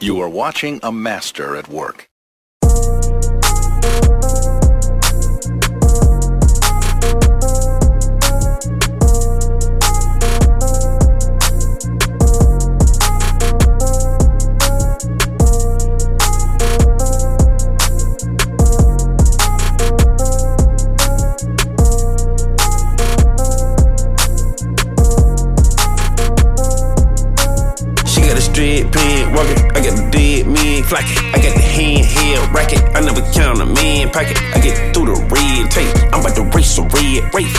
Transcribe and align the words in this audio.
You 0.00 0.20
are 0.20 0.28
watching 0.28 0.80
a 0.82 0.90
master 0.90 1.56
at 1.56 1.68
work. 1.68 2.07
Flocking. 30.88 31.18
I 31.34 31.38
got 31.44 31.54
the 31.54 31.60
handheld 31.60 32.52
racket. 32.52 32.80
I 32.96 33.00
never 33.00 33.20
count 33.32 33.60
a 33.60 33.66
man 33.66 34.10
pocket. 34.10 34.38
I 34.54 34.60
get 34.60 34.94
through 34.94 35.12
the 35.12 35.20
red 35.28 35.70
tape. 35.70 35.92
I'm 36.12 36.20
about 36.20 36.34
to 36.36 36.44
race 36.56 36.78
a 36.78 36.82
red 36.82 37.34
race. 37.34 37.57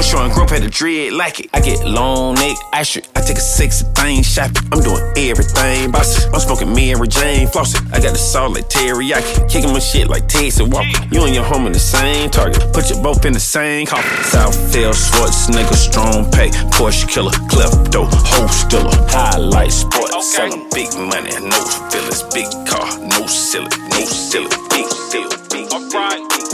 I'm 0.00 0.06
showing 0.06 0.32
growth 0.32 0.52
at 0.52 0.62
the 0.62 0.70
dread 0.70 1.12
like 1.12 1.40
it. 1.40 1.50
I 1.52 1.60
get 1.60 1.84
long 1.84 2.32
neck, 2.36 2.56
I 2.72 2.82
shoot. 2.84 3.06
I 3.14 3.20
take 3.20 3.36
a 3.36 3.44
sexy 3.44 3.84
thing 3.92 4.22
shopping. 4.22 4.64
I'm 4.72 4.80
doing 4.80 5.04
everything, 5.28 5.90
boss. 5.90 6.24
I'm 6.32 6.40
smoking 6.40 6.72
Mary 6.72 7.06
Jane 7.06 7.46
flossing. 7.48 7.84
I 7.92 8.00
got 8.00 8.12
the 8.12 8.18
salt 8.18 8.54
like 8.54 8.64
teriyaki. 8.70 9.46
Kicking 9.50 9.74
my 9.74 9.78
shit 9.78 10.08
like 10.08 10.26
Texas 10.26 10.66
Walker. 10.66 11.04
You 11.12 11.24
and 11.24 11.34
your 11.34 11.44
home 11.44 11.66
in 11.66 11.74
the 11.74 11.78
same 11.78 12.30
target. 12.30 12.72
Put 12.72 12.88
you 12.88 12.96
both 13.02 13.26
in 13.26 13.34
the 13.34 13.44
same 13.44 13.84
coffin. 13.86 14.08
Southfield, 14.24 14.96
Schwarzenegger, 14.96 15.76
strong 15.76 16.30
pay. 16.32 16.48
Porsche 16.72 17.06
killer, 17.06 17.36
klepto, 17.52 18.08
whole 18.08 18.48
stiller. 18.48 18.96
Highlight 19.12 19.70
sport, 19.70 20.12
selling 20.24 20.64
big 20.72 20.88
money, 20.96 21.28
no 21.44 21.60
feelings. 21.92 22.22
Big 22.32 22.48
car, 22.64 22.88
no 23.04 23.26
silly, 23.26 23.68
no 23.90 24.00
silly. 24.08 24.48
Big 24.72 24.88
deal, 25.12 25.28
big 25.52 25.68
deal. 25.68 26.00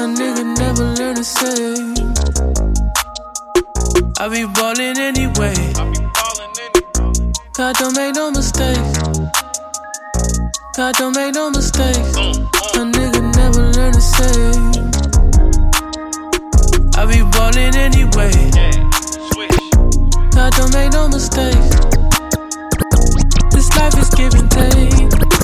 A 0.02 0.08
nigga 0.10 0.58
never 0.58 0.84
learn 0.96 1.14
to 1.14 1.22
save. 1.22 2.65
I 4.18 4.28
be 4.28 4.46
ballin' 4.46 4.98
anyway. 4.98 5.54
God 7.52 7.76
don't 7.76 7.94
make 7.94 8.14
no 8.14 8.30
mistakes. 8.30 8.98
God 10.74 10.94
don't 10.94 11.14
make 11.14 11.34
no 11.34 11.50
mistakes. 11.50 12.16
A 12.76 12.80
nigga 12.80 13.20
never 13.36 13.70
learn 13.72 13.92
to 13.92 14.00
save. 14.00 14.56
I 16.96 17.04
be 17.04 17.22
ballin' 17.36 17.76
anyway. 17.76 18.32
God 20.30 20.52
don't 20.54 20.72
make 20.72 20.92
no 20.92 21.08
mistakes. 21.08 21.76
This 23.52 23.68
life 23.76 23.98
is 23.98 24.08
give 24.10 24.32
and 24.34 24.50
take. 24.50 25.35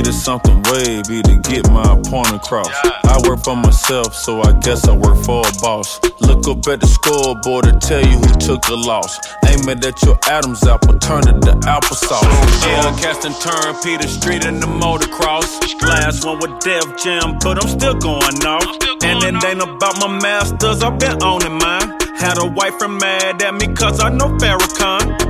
Needed 0.00 0.14
something 0.14 0.62
wavy 0.72 1.20
to 1.20 1.36
get 1.44 1.70
my 1.70 1.92
point 2.08 2.32
across. 2.32 2.70
I 3.04 3.20
work 3.28 3.44
for 3.44 3.54
myself, 3.54 4.14
so 4.14 4.40
I 4.40 4.58
guess 4.60 4.88
I 4.88 4.96
work 4.96 5.22
for 5.26 5.46
a 5.46 5.52
boss. 5.60 6.00
Look 6.22 6.48
up 6.48 6.66
at 6.68 6.80
the 6.80 6.86
scoreboard 6.86 7.64
to 7.66 7.72
tell 7.86 8.00
you 8.00 8.16
who 8.16 8.32
took 8.40 8.62
the 8.62 8.76
loss. 8.76 9.20
Aim 9.44 9.68
it 9.68 9.84
at 9.84 10.02
your 10.02 10.18
Adam's 10.24 10.66
apple, 10.66 10.98
turn 11.00 11.28
it 11.28 11.42
to 11.42 11.52
applesauce. 11.68 12.24
Yeah, 12.64 12.96
casting 12.96 13.36
turn 13.44 13.76
Peter 13.84 14.08
Street 14.08 14.46
in 14.46 14.58
the 14.58 14.66
motocross. 14.66 15.60
Last 15.82 16.24
one 16.24 16.38
with 16.40 16.58
Def 16.60 16.96
Jam, 17.04 17.36
but 17.44 17.62
I'm 17.62 17.68
still 17.68 17.98
going 18.00 18.40
off. 18.48 18.64
And 19.04 19.22
it 19.22 19.44
ain't 19.44 19.60
about 19.60 20.00
my 20.00 20.18
masters, 20.18 20.82
I've 20.82 20.98
been 20.98 21.22
owning 21.22 21.58
mine. 21.58 21.92
Had 22.16 22.38
a 22.40 22.46
wife 22.46 22.78
from 22.78 22.96
mad 22.96 23.42
at 23.42 23.52
me 23.52 23.66
cause 23.74 24.00
I 24.00 24.08
know 24.08 24.32
Farrakhan. 24.40 25.20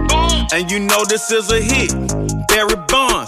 And 0.52 0.70
you 0.70 0.78
know 0.78 1.04
this 1.06 1.32
is 1.32 1.50
a 1.50 1.60
hit, 1.60 1.90
Barry 2.46 2.76
Bonds. 2.86 3.19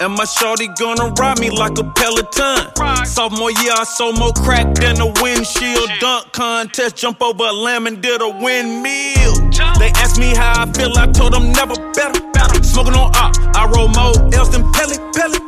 And 0.00 0.14
my 0.14 0.24
shorty 0.24 0.68
gonna 0.78 1.10
ride 1.18 1.40
me 1.40 1.50
like 1.50 1.76
a 1.78 1.82
Peloton. 1.82 2.70
Sophomore 3.04 3.50
year, 3.50 3.72
I 3.74 3.82
sold 3.82 4.16
more 4.18 4.32
crack 4.32 4.72
than 4.74 5.00
a 5.00 5.06
windshield. 5.20 5.90
Dunk 5.98 6.32
contest, 6.32 6.96
jump 6.96 7.20
over 7.20 7.44
a 7.44 7.52
lamb 7.52 7.88
and 7.88 8.00
did 8.00 8.22
a 8.22 8.28
windmill. 8.28 9.34
They 9.78 9.90
asked 9.98 10.18
me 10.20 10.36
how 10.36 10.62
I 10.62 10.72
feel, 10.72 10.96
I 10.96 11.06
told 11.06 11.32
them 11.32 11.50
never 11.50 11.74
better. 11.92 12.62
Smoking 12.62 12.94
on 12.94 13.10
op, 13.16 13.34
I 13.56 13.66
roll 13.74 13.88
more 13.88 14.14
else 14.34 14.50
than 14.50 14.70
Pelly 14.72 14.98
Pelly. 15.14 15.40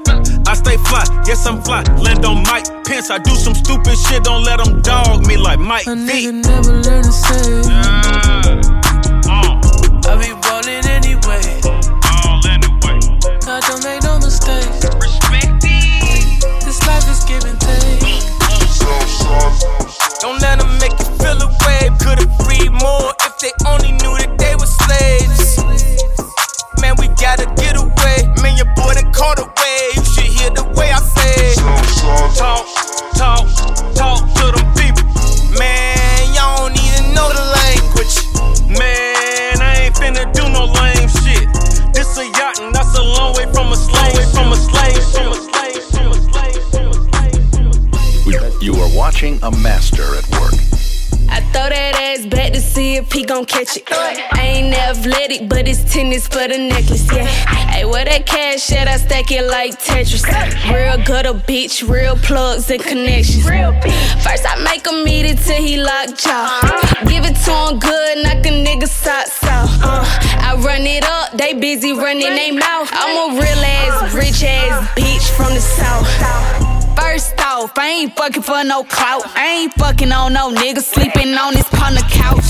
I 0.46 0.54
stay 0.54 0.76
fly, 0.78 1.04
yes 1.26 1.46
I'm 1.46 1.62
fly. 1.62 1.82
Land 2.02 2.24
on 2.24 2.42
Mike 2.42 2.66
Pence, 2.84 3.08
I 3.10 3.18
do 3.18 3.36
some 3.36 3.54
stupid 3.54 3.96
shit, 3.96 4.24
don't 4.24 4.42
let 4.42 4.58
them 4.58 4.82
dog 4.82 5.26
me 5.28 5.36
like 5.36 5.60
Mike 5.60 5.86
A 5.86 5.94
V. 5.94 6.00
nigga 6.00 6.32
never 6.44 6.72
learn 6.82 7.04
to 7.04 7.12
save. 7.12 7.66
I 7.68 8.79
more 22.80 23.12
if 23.20 23.38
they 23.38 23.52
only 23.68 23.92
knew 23.92 24.14
that 24.16 24.36
they 24.40 24.56
were 24.56 24.68
slaves. 24.68 25.60
Man, 26.80 26.96
we 26.98 27.08
gotta 27.20 27.46
get 27.60 27.76
away. 27.76 28.24
Man, 28.40 28.56
your 28.56 28.68
boy 28.74 28.96
done 28.96 29.12
caught 29.12 29.38
away. 29.38 29.80
You 29.96 30.04
should 30.04 30.30
hear 30.32 30.50
the 30.50 30.64
way 30.76 30.90
I 30.90 31.00
say. 31.00 31.54
Talk, 32.36 32.66
talk, 33.16 33.44
talk 33.94 34.20
to 34.40 34.44
them 34.56 34.66
people. 34.76 35.04
Man, 35.60 36.34
y'all 36.34 36.68
don't 36.68 36.76
even 36.76 37.12
know 37.12 37.28
the 37.28 37.44
language. 37.60 38.14
Man, 38.72 39.60
I 39.60 39.88
ain't 39.88 39.94
finna 39.94 40.24
do 40.32 40.48
no 40.48 40.64
lame 40.64 41.08
shit. 41.20 41.46
This 41.92 42.16
a 42.16 42.24
yacht 42.24 42.60
and 42.60 42.74
that's 42.74 42.96
a 42.96 43.02
long 43.02 43.36
way 43.36 43.44
from 43.52 43.72
a 43.72 43.76
slave, 43.76 44.16
from 44.32 44.52
a 44.52 44.56
slave. 44.56 44.70
You 48.62 48.74
are 48.74 48.94
watching 48.94 49.38
a 49.42 49.50
master 49.50 50.02
at 50.16 50.28
work. 50.38 50.59
I 51.40 51.42
throw 51.52 51.68
that 51.70 51.94
ass 51.96 52.26
back 52.26 52.52
to 52.52 52.60
see 52.60 52.96
if 52.96 53.10
he 53.12 53.24
gon' 53.24 53.46
catch 53.46 53.74
it. 53.76 53.84
I 53.90 54.42
ain't 54.44 54.74
athletic, 54.74 55.48
but 55.48 55.66
it's 55.66 55.82
tennis 55.90 56.28
for 56.28 56.46
the 56.46 56.58
necklace, 56.58 57.10
yeah. 57.10 57.24
Hey, 57.24 57.86
where 57.86 58.04
that 58.04 58.26
cash 58.26 58.70
at? 58.72 58.86
I 58.86 58.98
stack 58.98 59.32
it 59.32 59.46
like 59.46 59.72
Tetris. 59.80 60.24
Real 60.68 61.02
gutter 61.02 61.32
bitch, 61.32 61.88
real 61.88 62.16
plugs 62.16 62.70
and 62.70 62.82
connections. 62.82 63.44
First 63.44 64.44
I 64.46 64.62
make 64.62 64.86
him 64.86 65.08
eat 65.08 65.24
it 65.32 65.38
till 65.38 65.62
he 65.62 65.80
lock 65.80 66.14
jaw. 66.18 66.60
Give 67.08 67.24
it 67.24 67.36
to 67.46 67.52
him 67.56 67.78
good, 67.78 68.22
knock 68.22 68.44
a 68.44 68.52
nigga 68.52 68.86
socks 68.86 69.42
off. 69.44 69.70
Uh, 69.82 70.04
I 70.44 70.56
run 70.60 70.82
it 70.82 71.04
up, 71.04 71.32
they 71.32 71.54
busy 71.54 71.92
running 71.94 72.34
they 72.34 72.50
mouth. 72.50 72.90
I'm 72.92 73.32
a 73.32 73.40
real 73.40 73.64
ass, 73.64 74.12
rich 74.12 74.44
ass 74.44 74.86
bitch 74.92 75.30
from 75.36 75.54
the 75.54 75.60
south. 75.60 76.69
First 76.96 77.40
off, 77.40 77.76
I 77.76 77.88
ain't 77.88 78.16
fucking 78.16 78.42
for 78.42 78.62
no 78.64 78.84
clout. 78.84 79.22
I 79.36 79.46
ain't 79.62 79.74
fucking 79.74 80.12
on 80.12 80.32
no 80.32 80.50
nigga 80.50 80.82
sleeping 80.82 81.34
on 81.34 81.54
his 81.54 81.66
on 81.82 81.94
the 81.94 82.04
couch. 82.10 82.44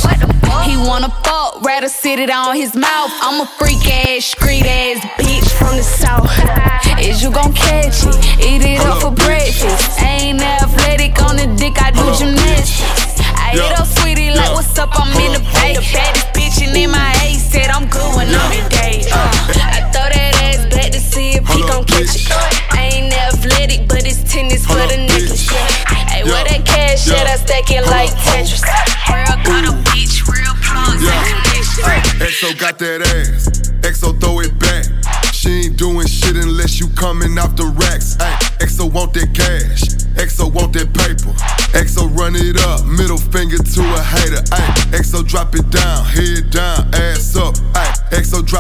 He 0.68 0.76
wanna 0.76 1.08
fuck, 1.24 1.62
rather 1.62 1.88
sit 1.88 2.18
it 2.18 2.30
on 2.30 2.54
his 2.54 2.74
mouth. 2.74 3.10
I'm 3.22 3.40
a 3.40 3.46
freak 3.46 3.80
ass, 3.88 4.24
street 4.26 4.66
ass 4.66 5.00
bitch 5.18 5.48
from 5.58 5.76
the 5.76 5.82
south. 5.82 6.28
Is 7.00 7.22
you 7.22 7.30
gon' 7.30 7.54
catch 7.54 8.04
it? 8.04 8.16
Eat 8.44 8.62
it 8.62 8.80
up 8.80 9.00
for 9.00 9.10
breakfast. 9.10 10.00
I 10.00 10.18
ain't 10.28 10.42
athletic 10.42 11.16
on 11.22 11.36
the 11.36 11.46
dick, 11.56 11.80
I 11.80 11.90
do 11.90 12.04
gymnastics. 12.18 13.20
I 13.36 13.56
hit 13.56 13.78
up 13.80 13.86
sweetie 13.86 14.30
like, 14.30 14.52
what's 14.52 14.78
up? 14.78 14.90
I'm 14.92 15.08
in 15.24 15.32
the 15.32 15.40
bay. 15.56 15.74
The 15.74 15.86
baddest 15.92 16.26
bitch 16.36 16.66
and 16.66 16.76
in 16.76 16.90
my 16.90 17.12
A 17.24 17.34
said 17.38 17.70
I'm 17.70 17.88
good 17.88 18.14
when 18.16 18.28
I'm 18.28 18.52
in 18.52 18.68
day. 18.68 19.02
Uh, 19.10 19.32
I 19.74 19.80
throw 19.90 20.06
that 20.12 20.34
ass 20.44 20.66
back 20.74 20.92
to 20.92 21.00
see 21.00 21.30
if 21.40 21.46
he 21.48 21.62
gon' 21.62 21.84
catch 21.84 22.14
it. 22.16 22.28
I 22.76 22.90
ain't 22.92 23.14
athletic, 23.14 23.88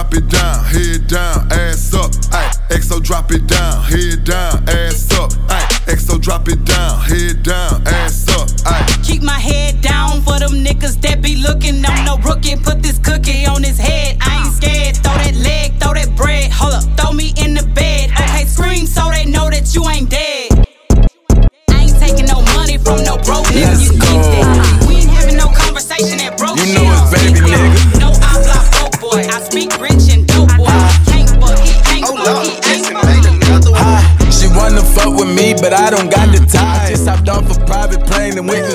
drop 0.00 0.14
it 0.14 0.28
down. 0.28 0.64
Head 0.64 1.06
down, 1.08 1.52
ass 1.52 1.92
up. 1.92 2.10
Ay, 2.32 2.50
EXO 2.70 3.02
drop 3.02 3.32
it 3.32 3.46
down. 3.46 3.82
Head 3.82 4.24
down, 4.24 4.49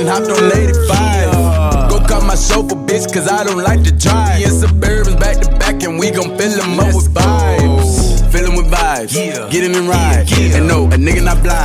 and 0.05 0.13
hopped 0.13 0.29
on 0.29 0.51
85. 0.51 1.89
Go 1.89 1.99
cut 2.05 2.23
my 2.23 2.35
chauffeur, 2.35 2.75
bitch, 2.75 3.11
cause 3.13 3.27
I 3.27 3.43
don't 3.43 3.63
like 3.63 3.83
to 3.83 3.91
drive. 3.91 4.39
Me 4.39 4.45
and 4.45 4.53
Suburbans 4.53 5.19
back 5.19 5.41
to 5.41 5.49
back, 5.57 5.83
and 5.83 5.99
we 5.99 6.11
gon' 6.11 6.37
fill 6.37 6.51
them 6.51 6.79
up 6.79 6.93
with 6.93 7.13
vibes. 7.13 8.31
Fill 8.31 8.45
them 8.45 8.55
with 8.55 8.71
vibes, 8.71 9.13
yeah. 9.15 9.49
get 9.49 9.63
in 9.63 9.75
and 9.75 9.87
ride. 9.87 10.29
Yeah. 10.29 10.57
And 10.57 10.67
no, 10.67 10.85
a 10.85 10.97
nigga 10.97 11.23
not 11.23 11.41
blind. 11.41 11.64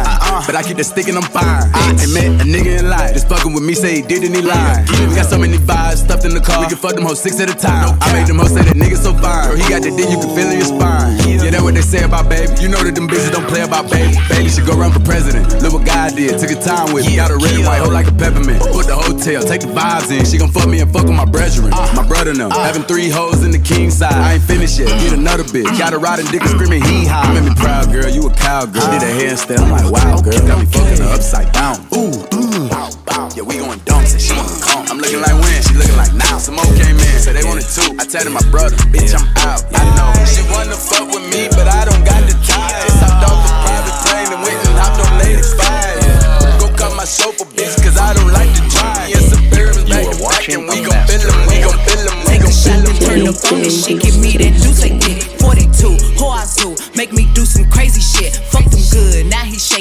But 0.50 0.58
I 0.58 0.67
keep 0.67 0.79
the 0.79 0.82
stick 0.82 1.06
and 1.06 1.14
I'm 1.14 1.31
fine. 1.31 1.62
I 1.70 1.94
met 2.11 2.43
a 2.43 2.44
nigga 2.44 2.82
in 2.82 2.91
life, 2.91 3.14
just 3.14 3.31
fucking 3.31 3.55
with 3.55 3.62
me, 3.62 3.70
say 3.73 3.94
he 3.94 4.02
did 4.02 4.26
and 4.26 4.35
he 4.35 4.43
lied. 4.43 4.82
We 5.06 5.14
got 5.14 5.31
so 5.31 5.38
many 5.38 5.55
vibes 5.62 6.02
stuffed 6.02 6.26
in 6.26 6.35
the 6.35 6.43
car, 6.43 6.58
we 6.58 6.67
can 6.67 6.75
fuck 6.75 6.99
them 6.99 7.06
hoes 7.06 7.23
six 7.23 7.38
at 7.38 7.47
a 7.47 7.55
time. 7.55 7.94
I 8.02 8.11
made 8.11 8.26
them 8.26 8.43
hoes 8.43 8.50
say 8.50 8.67
that 8.67 8.75
nigga 8.75 8.99
so 8.99 9.14
fine, 9.14 9.55
he 9.55 9.62
got 9.70 9.87
the 9.87 9.94
dick 9.94 10.11
you 10.11 10.19
can 10.19 10.35
feel 10.35 10.50
in 10.50 10.58
your 10.58 10.67
spine. 10.67 11.14
Yeah, 11.23 11.55
that's 11.55 11.62
what 11.62 11.79
they 11.79 11.87
say 11.87 12.02
about 12.02 12.26
baby. 12.26 12.50
You 12.58 12.67
know 12.67 12.82
that 12.82 12.99
them 12.99 13.06
bitches 13.06 13.31
don't 13.31 13.47
play 13.47 13.62
about 13.62 13.94
baby. 13.94 14.19
Baby 14.26 14.50
should 14.50 14.67
go 14.67 14.75
run 14.75 14.91
for 14.91 14.99
president. 15.06 15.47
Look 15.62 15.70
what 15.70 15.87
God 15.87 16.19
did, 16.19 16.35
took 16.43 16.50
a 16.50 16.58
time 16.58 16.91
with 16.91 17.06
me. 17.06 17.14
Got 17.14 17.31
a 17.31 17.38
red 17.38 17.55
and 17.55 17.62
white 17.62 17.79
hoe 17.79 17.94
like 17.94 18.11
a 18.11 18.14
peppermint. 18.19 18.58
Put 18.75 18.91
the 18.91 18.99
hotel, 18.99 19.46
take 19.46 19.62
the 19.62 19.70
vibes 19.70 20.11
in. 20.11 20.26
She 20.26 20.35
gon' 20.35 20.50
fuck 20.50 20.67
me 20.67 20.82
and 20.82 20.91
fuck 20.91 21.06
with 21.06 21.14
my 21.14 21.31
brethren. 21.31 21.70
My 21.94 22.03
brother 22.03 22.35
them, 22.35 22.50
having 22.50 22.82
three 22.91 23.06
hoes 23.06 23.46
in 23.46 23.55
the 23.55 23.62
king 23.62 23.87
side. 23.94 24.19
I 24.19 24.35
ain't 24.35 24.43
finished 24.43 24.82
yet, 24.82 24.91
get 24.99 25.14
another 25.14 25.46
bitch. 25.46 25.70
Got 25.79 25.94
a 25.94 25.99
riding 26.03 26.26
dick 26.35 26.43
and 26.43 26.50
screaming 26.58 26.82
hee 26.82 27.06
haw. 27.06 27.23
You 27.31 27.38
made 27.38 27.46
me 27.46 27.55
proud, 27.55 27.94
girl. 27.94 28.11
You 28.11 28.26
a 28.26 28.35
cowgirl. 28.35 28.82
Did 28.91 29.06
a 29.06 29.12
handstand. 29.14 29.62
I'm 29.62 29.70
like, 29.70 29.87
wow, 29.87 30.19
girl. 30.19 30.39
Got 30.46 30.58
me 30.60 30.66
fucking 30.66 31.02
her 31.02 31.12
upside 31.14 31.52
down. 31.52 31.76
Ooh, 31.94 32.12
ooh. 32.34 32.69
Bow, 32.69 32.90
bow. 33.06 33.28
Yeah, 33.37 33.42
we 33.42 33.58
going 33.58 33.81
dumps 33.84 34.12
and 34.12 34.22
she 34.22 34.32
wanna 34.34 34.56
come. 34.60 34.87
I'm 34.88 34.98
looking 34.98 35.20
like 35.20 35.37
when? 35.37 35.58
She 35.62 35.75
looking 35.75 35.96
like 35.96 36.14
now. 36.14 36.38
Some 36.38 36.56
more 36.56 36.70
came 36.76 36.96
in, 36.96 37.16
said 37.20 37.37
they 37.37 37.44
wanted 37.44 37.69
two. 37.69 37.96
I 37.98 38.04
tell 38.04 38.28
my 38.31 38.42
brother, 38.50 38.76
bitch, 38.90 39.14
I'm 39.16 39.26
out. 39.46 39.64
I 39.72 39.84
know. 39.96 40.10
She 40.26 40.42
wanna 40.52 40.76
fuck 40.76 41.08
with 41.12 41.25
me, 41.32 41.48
but 41.54 41.69
I 41.69 41.84
don't 41.84 42.04
got 42.04 42.22
the 42.28 42.34
time. 42.44 42.75
Just 42.84 43.00
hopped 43.00 43.25
off 43.28 43.40
a 43.44 43.52
private 43.64 43.98
plane 44.04 44.31
and 44.34 44.42
went 44.42 44.60
and 44.60 44.76
hopped 44.76 45.00
on 45.00 45.12
85. 45.22 46.60
Go 46.60 46.66
cut 46.76 46.93
my 46.96 47.04
chauffeur, 47.04 47.46
bitch, 47.54 47.76
cause 47.82 47.96
I 47.96 48.14
don't 48.14 48.32
like 48.32 48.50
to 48.56 48.62
drive. 48.69 49.08
Yeah, 49.08 49.22
Suburban's 49.22 49.88
back 49.88 50.04
to 50.04 50.19
back 50.20 50.48
and 50.48 50.62
we 50.69 50.81
gon' 50.82 51.00
fill 51.06 51.22
them, 51.22 51.40
we 51.48 51.56
gon' 51.62 51.78
fill 51.86 52.04
them, 52.04 52.19
we 52.26 52.36
gon' 52.38 52.52
fill 52.52 52.81
them. 52.82 52.96
Turn 53.00 53.22
up 53.28 53.38
on 53.52 53.58
this 53.62 53.86
shit, 53.86 54.02
give 54.02 54.19
me 54.19 54.36
that 54.38 54.54
juice 54.58 54.82
like 54.82 55.00
it. 55.06 55.22
42, 55.40 55.96
Hoazu, 56.19 56.76
make 56.96 57.12
me 57.12 57.31
do 57.34 57.44
some 57.44 57.69
crazy 57.70 58.00
shit. 58.00 58.36
Fuck 58.36 58.59
them 58.59 58.59
good, 58.59 58.59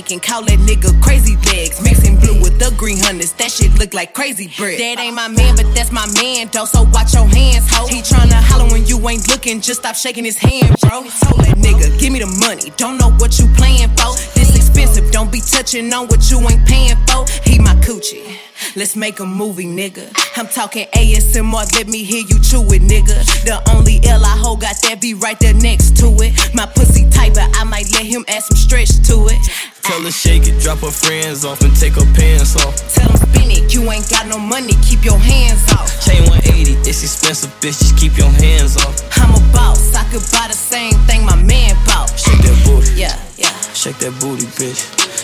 he 0.07 0.19
call 0.19 0.43
that 0.45 0.59
nigga 0.59 1.01
crazy 1.01 1.35
legs. 1.51 1.81
Mixing 1.81 2.17
blue 2.19 2.41
with 2.41 2.59
the 2.59 2.73
green 2.77 2.97
hunters, 2.99 3.33
that 3.33 3.51
shit 3.51 3.77
look 3.77 3.93
like 3.93 4.13
crazy 4.13 4.47
bread. 4.57 4.79
That 4.79 4.99
ain't 4.99 5.15
my 5.15 5.27
man, 5.27 5.55
but 5.55 5.73
that's 5.75 5.91
my 5.91 6.07
man, 6.21 6.49
though, 6.51 6.65
so 6.65 6.83
watch 6.93 7.13
your 7.13 7.27
hands, 7.27 7.65
ho. 7.69 7.87
He 7.87 8.01
tryna 8.01 8.41
holler 8.41 8.71
when 8.71 8.85
you 8.85 8.97
ain't 9.09 9.27
looking, 9.27 9.61
just 9.61 9.81
stop 9.81 9.95
shaking 9.95 10.25
his 10.25 10.37
hand, 10.37 10.75
bro. 10.81 11.01
Told 11.01 11.41
that 11.45 11.57
nigga, 11.57 11.99
give 11.99 12.13
me 12.13 12.19
the 12.19 12.31
money, 12.39 12.71
don't 12.77 12.97
know 12.97 13.11
what 13.17 13.39
you 13.39 13.47
playing 13.55 13.89
for. 13.97 14.15
This 14.35 14.55
expensive, 14.55 15.11
don't 15.11 15.31
be 15.31 15.41
touching 15.41 15.91
on 15.93 16.07
what 16.07 16.29
you 16.29 16.39
ain't 16.39 16.65
paying 16.67 16.97
for. 17.07 17.25
He 17.43 17.59
my 17.59 17.75
coochie. 17.81 18.48
Let's 18.75 18.95
make 18.95 19.19
a 19.19 19.25
movie, 19.25 19.65
nigga. 19.65 20.07
I'm 20.37 20.47
talking 20.47 20.85
ASMR, 20.93 21.73
let 21.75 21.87
me 21.87 22.03
hear 22.03 22.21
you 22.21 22.39
chew 22.39 22.61
it, 22.71 22.81
nigga. 22.81 23.17
The 23.43 23.57
only 23.75 23.99
L 24.07 24.23
I 24.23 24.37
hold 24.37 24.61
got 24.61 24.79
that 24.83 25.01
be 25.01 25.13
right 25.13 25.37
there 25.39 25.53
next 25.53 25.97
to 25.97 26.07
it. 26.21 26.31
My 26.53 26.65
pussy 26.65 27.09
tight, 27.09 27.33
but 27.33 27.49
I 27.57 27.63
might 27.63 27.91
let 27.93 28.05
him 28.05 28.23
add 28.27 28.43
some 28.43 28.57
stretch 28.57 28.89
to 29.09 29.25
it. 29.27 29.39
Tell 29.81 30.01
her 30.01 30.11
shake 30.11 30.47
it, 30.47 30.61
drop 30.61 30.79
her 30.79 30.91
friends 30.91 31.43
off 31.43 31.61
and 31.61 31.75
take 31.75 31.93
her 31.95 32.05
pants 32.13 32.55
off. 32.63 32.77
Tell 32.93 33.09
him 33.09 33.17
spin 33.17 33.49
it, 33.51 33.73
you 33.73 33.81
ain't 33.91 34.07
got 34.09 34.27
no 34.27 34.37
money, 34.37 34.73
keep 34.85 35.03
your 35.03 35.17
hands 35.17 35.65
off. 35.73 35.89
Chain 36.05 36.21
180, 36.29 36.77
it's 36.87 37.01
expensive, 37.03 37.49
bitch, 37.59 37.81
just 37.81 37.97
keep 37.97 38.15
your 38.17 38.29
hands 38.29 38.77
off. 38.77 38.95
I'm 39.17 39.33
a 39.33 39.41
boss, 39.51 39.93
I 39.95 40.05
could 40.13 40.23
buy 40.31 40.45
the 40.47 40.55
same 40.55 40.93
thing 41.09 41.25
my 41.25 41.35
man 41.35 41.73
bought. 41.89 42.13
Shake 42.13 42.37
that 42.45 42.57
booty, 42.63 43.01
Yeah, 43.01 43.17
yeah. 43.35 43.51
shake 43.73 43.97
that 44.05 44.13
booty, 44.21 44.45
bitch. 44.61 44.77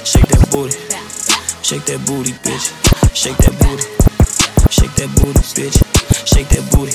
Shake 0.03 0.25
that 0.33 0.50
booty, 0.50 0.75
shake 1.65 1.85
that 1.85 2.06
booty, 2.06 2.31
bitch. 2.45 2.69
Shake 3.15 3.38
that 3.38 3.57
booty, 3.57 3.81
shake 4.69 4.94
that 5.01 5.09
booty, 5.17 5.41
bitch. 5.57 5.81
Shake 6.27 6.47
that 6.50 6.62
booty, 6.69 6.91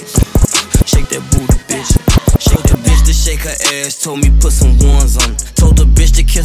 shake 0.87 1.09
that 1.11 1.23
booty, 1.35 1.59
bitch. 1.67 1.91
Shake 2.39 2.63
that 2.63 2.79
bitch 2.79 3.05
to 3.07 3.13
shake 3.13 3.41
her 3.41 3.57
ass. 3.83 4.01
Told 4.01 4.21
me 4.21 4.31
put 4.41 4.53
some 4.53 4.79
ones 4.79 5.17
on. 5.17 5.50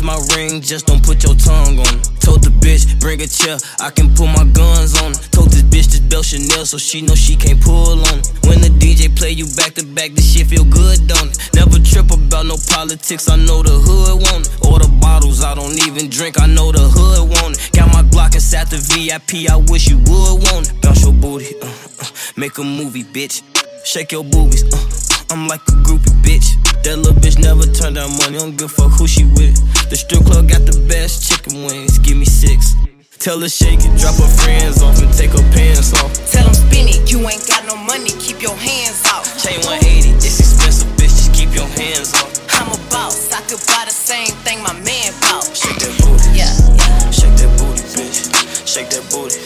My 0.05 0.21
ring, 0.35 0.61
just 0.61 0.85
don't 0.85 1.03
put 1.03 1.23
your 1.23 1.35
tongue 1.35 1.79
on. 1.79 1.93
it. 1.97 2.09
Told 2.21 2.43
the 2.43 2.53
bitch 2.61 2.99
bring 2.99 3.21
a 3.21 3.27
chair, 3.27 3.57
I 3.81 3.89
can 3.89 4.13
put 4.13 4.27
my 4.29 4.45
guns 4.53 4.93
on. 5.01 5.11
it. 5.11 5.29
Told 5.31 5.49
this 5.49 5.63
bitch 5.63 5.89
this 5.89 5.99
belt 5.99 6.25
Chanel, 6.25 6.65
so 6.65 6.77
she 6.77 7.01
know 7.01 7.15
she 7.15 7.35
can't 7.35 7.59
pull 7.59 7.97
on. 8.05 8.19
it. 8.21 8.29
When 8.45 8.61
the 8.61 8.69
DJ 8.69 9.09
play 9.17 9.31
you 9.31 9.49
back 9.57 9.73
to 9.75 9.83
back, 9.83 10.11
this 10.13 10.31
shit 10.31 10.47
feel 10.47 10.63
good, 10.63 11.07
don't 11.07 11.33
it? 11.33 11.37
Never 11.55 11.79
trip 11.81 12.11
about 12.13 12.45
no 12.45 12.57
politics, 12.69 13.27
I 13.27 13.35
know 13.35 13.63
the 13.63 13.73
hood 13.73 14.21
want 14.21 14.45
it. 14.45 14.53
All 14.61 14.77
the 14.77 14.89
bottles, 15.01 15.43
I 15.43 15.55
don't 15.55 15.75
even 15.87 16.09
drink, 16.09 16.39
I 16.39 16.45
know 16.45 16.71
the 16.71 16.85
hood 16.85 17.25
want 17.25 17.57
it. 17.57 17.73
Got 17.73 17.89
my 17.91 18.03
Glock 18.13 18.35
inside 18.35 18.69
the 18.69 18.77
VIP, 18.77 19.49
I 19.49 19.57
wish 19.57 19.89
you 19.89 19.97
would 19.97 20.37
want 20.45 20.69
it. 20.69 20.81
Bounce 20.81 21.01
your 21.01 21.13
booty, 21.13 21.57
uh, 21.61 21.65
uh, 21.65 22.05
make 22.37 22.57
a 22.59 22.63
movie, 22.63 23.03
bitch. 23.03 23.41
Shake 23.85 24.11
your 24.11 24.23
boobies, 24.23 24.63
uh, 24.73 25.04
I'm 25.31 25.47
like 25.47 25.61
a 25.67 25.75
groupie, 25.83 26.13
bitch. 26.23 26.55
That 26.83 26.97
little 26.97 27.13
bitch 27.17 27.39
never 27.41 27.65
turn 27.65 27.93
down 27.93 28.11
money, 28.17 28.37
don't 28.37 28.55
give 28.57 28.69
a 28.69 28.73
fuck 28.73 28.91
who 28.93 29.07
she 29.07 29.25
with. 29.35 29.55
The 29.89 29.95
strip 29.95 30.23
club 30.25 30.47
got 30.47 30.65
the 30.65 30.77
best 30.87 31.25
chicken 31.29 31.65
wings, 31.65 31.97
give 31.99 32.17
me 32.17 32.25
six. 32.25 32.75
Tell 33.19 33.39
her 33.41 33.49
shake 33.49 33.81
it, 33.81 33.93
drop 33.97 34.13
her 34.21 34.29
friends 34.45 34.81
off 34.83 35.01
and 35.01 35.11
take 35.13 35.31
her 35.33 35.45
pants 35.49 35.93
off. 35.97 36.13
Tell 36.29 36.45
them 36.45 36.53
spin 36.53 36.85
it, 36.87 37.09
you 37.09 37.17
ain't 37.25 37.41
got 37.49 37.65
no 37.65 37.75
money, 37.75 38.13
keep 38.21 38.41
your 38.41 38.53
hands 38.55 39.01
off. 39.09 39.25
Chain 39.41 39.57
180, 39.65 40.13
it's 40.21 40.37
expensive, 40.39 40.89
bitch, 40.93 41.09
just 41.17 41.33
keep 41.33 41.49
your 41.57 41.67
hands 41.73 42.13
off. 42.21 42.29
I'm 42.61 42.69
a 42.69 42.77
boss, 42.93 43.33
I 43.33 43.41
could 43.49 43.61
buy 43.65 43.89
the 43.89 43.95
same 43.95 44.29
thing 44.45 44.61
my 44.61 44.73
man 44.85 45.09
bought. 45.25 45.49
Shake 45.57 45.81
that 45.81 45.93
booty, 46.05 46.37
Yeah, 46.37 46.53
yeah. 46.77 47.09
shake 47.09 47.33
that 47.41 47.49
booty, 47.57 47.81
bitch. 47.97 48.29
Shake 48.69 48.89
that 48.93 49.03
booty, 49.09 49.41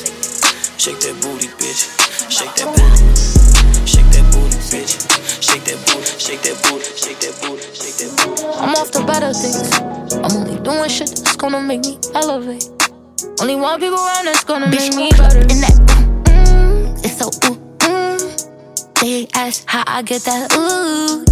shake 0.75 0.99
that 1.07 1.15
booty, 1.23 1.47
bitch. 1.55 1.87
Shake 2.27 2.51
that 2.59 2.67
booty, 2.67 2.78
better 9.29 9.39
things. 9.39 10.15
I'm 10.23 10.31
only 10.37 10.59
doing 10.61 10.89
shit 10.89 11.09
that's 11.09 11.35
gonna 11.35 11.61
make 11.61 11.81
me 11.81 11.99
elevate. 12.15 12.69
Only 13.41 13.55
one 13.55 13.79
people 13.79 13.97
around 13.97 14.25
that's 14.25 14.43
gonna 14.43 14.67
make 14.67 14.95
me 14.95 15.09
better. 15.11 15.39
In 15.39 15.61
that, 15.61 15.75
mm, 16.25 17.05
it's 17.05 17.17
so 17.17 17.27
ooh, 17.45 17.57
mm. 17.79 19.01
They 19.01 19.27
ask 19.33 19.63
how 19.67 19.83
I 19.85 20.01
get 20.01 20.23
that 20.23 20.53
ooh. 20.55 21.23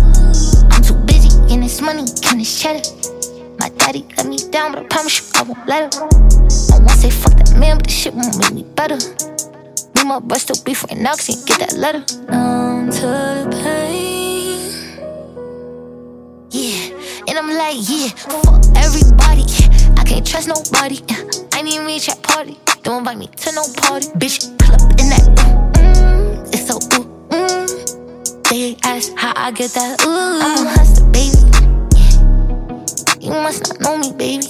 I'm 0.71 0.83
too 0.83 0.95
busy 1.05 1.31
in 1.53 1.61
this 1.61 1.81
money, 1.81 2.05
in 2.31 2.38
this 2.38 2.61
cheddar. 2.61 2.83
My 3.59 3.69
daddy 3.69 4.06
let 4.18 4.27
me 4.27 4.37
down, 4.51 4.73
but 4.73 4.83
I 4.83 4.87
promise 4.87 5.19
you 5.19 5.39
I 5.39 5.44
won't 5.44 5.68
let 5.68 5.94
him. 5.94 6.04
I 6.04 6.77
won't 6.77 6.92
say 6.92 7.09
fuck 7.09 7.33
that 7.37 7.56
man, 7.57 7.77
but 7.77 7.87
this 7.87 7.95
shit 7.95 8.13
won't 8.13 8.37
make 8.37 8.54
me 8.54 8.63
better. 8.75 8.97
Me 9.95 10.04
my 10.04 10.19
bruh 10.19 10.37
still 10.37 10.97
now, 10.97 11.11
cause 11.11 11.25
he 11.25 11.33
ain't 11.33 11.47
get 11.47 11.59
that 11.59 11.73
letter. 11.73 12.04
Numb 12.30 12.92
to 12.92 13.01
the 13.01 13.61
pain. 13.63 13.86
And 17.37 17.51
I'm 17.51 17.57
like, 17.57 17.77
yeah, 17.87 18.07
fuck 18.09 18.63
everybody. 18.77 19.45
I 19.97 20.03
can't 20.06 20.25
trust 20.25 20.47
nobody. 20.47 20.99
I 21.53 21.61
need 21.61 21.79
me 21.81 21.97
at 21.97 22.23
party. 22.23 22.57
Don't 22.83 22.99
invite 22.99 23.17
me 23.17 23.27
to 23.27 23.51
no 23.53 23.63
party. 23.77 24.07
Bitch, 24.17 24.57
pull 24.57 24.73
up 24.73 24.81
in 24.99 25.09
that. 25.09 25.23
Mm, 25.73 26.47
it's 26.53 26.67
so 26.67 26.77
ooh, 26.97 27.06
mm. 27.29 28.49
They 28.49 28.77
ask 28.83 29.13
how 29.15 29.33
I 29.35 29.51
get 29.51 29.71
that 29.71 30.01
ooh. 30.06 30.39
I'm 30.41 30.65
a 30.65 30.69
hustler, 30.69 31.09
baby. 31.11 31.37
You 33.23 33.31
must 33.31 33.67
not 33.69 33.81
know 33.81 33.97
me, 33.97 34.13
baby. 34.13 34.47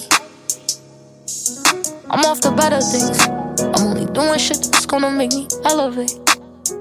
I'm 2.09 2.23
off 2.25 2.41
the 2.41 2.51
better 2.51 2.79
things. 2.79 3.19
I'm 3.75 3.87
only 3.87 4.05
doing 4.13 4.39
shit 4.39 4.59
that's 4.71 4.85
gonna 4.85 5.11
make 5.11 5.33
me 5.33 5.47
elevate. 5.65 6.13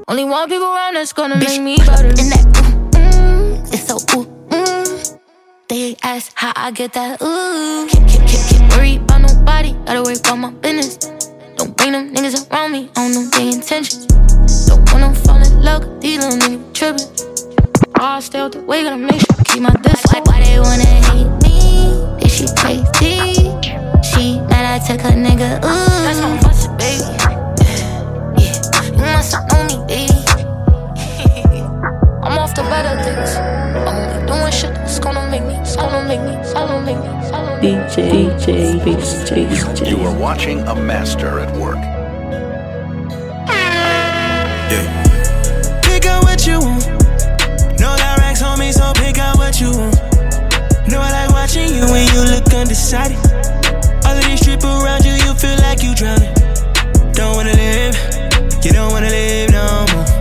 Only 0.07 0.25
one 0.25 0.49
people 0.49 0.67
around 0.73 0.95
that's 0.95 1.13
gonna 1.13 1.37
make 1.37 1.61
me 1.61 1.79
better. 1.79 2.09
In 2.09 2.31
that, 2.31 2.47
mm, 2.93 3.73
it's 3.73 3.87
so 3.87 3.97
ooh, 3.97 4.25
mm. 4.25 4.36
They 5.69 5.97
ask 6.05 6.31
how 6.37 6.53
I 6.55 6.71
get 6.71 6.93
that 6.93 7.21
ooh. 7.21 7.89
Can't, 7.89 8.09
can't, 8.09 8.29
can't, 8.31 8.73
worry 8.77 8.95
about 8.97 9.23
nobody, 9.23 9.73
gotta 9.85 10.01
worry 10.01 10.15
about 10.15 10.37
my 10.37 10.53
business. 10.53 10.97
Don't 11.57 11.77
bring 11.77 11.91
them 11.91 12.15
niggas 12.15 12.49
around 12.49 12.71
me, 12.71 12.89
I 12.95 13.11
don't 13.11 13.15
know 13.15 13.25
their 13.31 13.49
intentions. 13.49 14.07
Don't 14.67 14.89
wanna 14.93 15.13
fall 15.13 15.43
in 15.43 15.65
love, 15.65 16.01
these 16.01 16.23
little 16.23 16.39
niggas 16.39 16.73
trippin'. 16.73 17.09
I 17.97 18.21
stay 18.21 18.39
out 18.39 18.53
the 18.53 18.61
way, 18.61 18.85
gotta 18.85 18.97
make 18.97 19.19
sure 19.19 19.35
I 19.37 19.43
keep 19.43 19.63
my 19.63 19.71
distance. 19.83 20.15
Why, 20.15 20.21
why 20.27 20.41
they 20.45 20.61
wanna 20.61 20.85
hate 21.11 21.33
me? 21.43 21.99
Is 22.25 22.31
she 22.31 22.47
crazy? 22.55 23.35
She 24.07 24.39
mad 24.47 24.71
I 24.71 24.79
took 24.87 25.01
her 25.01 25.17
nigga, 25.19 25.59
ooh. 25.67 26.07
That's 26.07 26.21
how 26.21 26.31
I'm 26.31 26.39
baby. 26.79 27.03
Yeah, 28.39 28.55
you 28.87 29.03
must 29.03 29.33
not 29.33 29.51
know 29.51 29.65
me, 29.67 29.83
baby. 29.91 30.15
I'm 32.23 32.39
off 32.39 32.55
the 32.55 32.63
better 32.63 32.95
things. 33.03 33.35
I'm 33.35 34.06
DJ, 37.67 38.11
DJ, 38.39 38.79
DJ, 38.81 39.47
DJ. 39.49 39.91
You 39.91 39.99
are 40.05 40.17
watching 40.17 40.61
a 40.69 40.75
master 40.75 41.41
at 41.41 41.53
work. 41.57 41.79
Yeah. 44.71 44.87
Pick 45.83 46.07
up 46.07 46.23
what 46.23 46.47
you 46.47 46.61
want. 46.61 46.87
No 47.81 47.97
got 47.97 48.19
racks 48.19 48.43
on 48.43 48.59
me, 48.61 48.71
so 48.71 48.93
pick 48.95 49.19
up 49.19 49.37
what 49.39 49.61
you 49.61 49.71
want. 49.73 49.97
Know 50.89 51.01
I 51.01 51.11
like 51.11 51.31
watching 51.33 51.75
you 51.75 51.87
when 51.87 52.07
you 52.15 52.21
look 52.31 52.55
undecided. 52.55 53.19
All 54.07 54.17
of 54.17 54.25
these 54.25 54.41
strip 54.41 54.63
around 54.63 55.05
you, 55.05 55.13
you 55.13 55.35
feel 55.35 55.59
like 55.59 55.83
you 55.83 55.93
drowning. 55.97 56.33
Don't 57.15 57.35
wanna 57.35 57.53
live, 57.53 57.97
you 58.65 58.71
don't 58.71 58.93
wanna 58.93 59.11
live 59.11 59.51
no 59.51 59.87
more. 59.93 60.16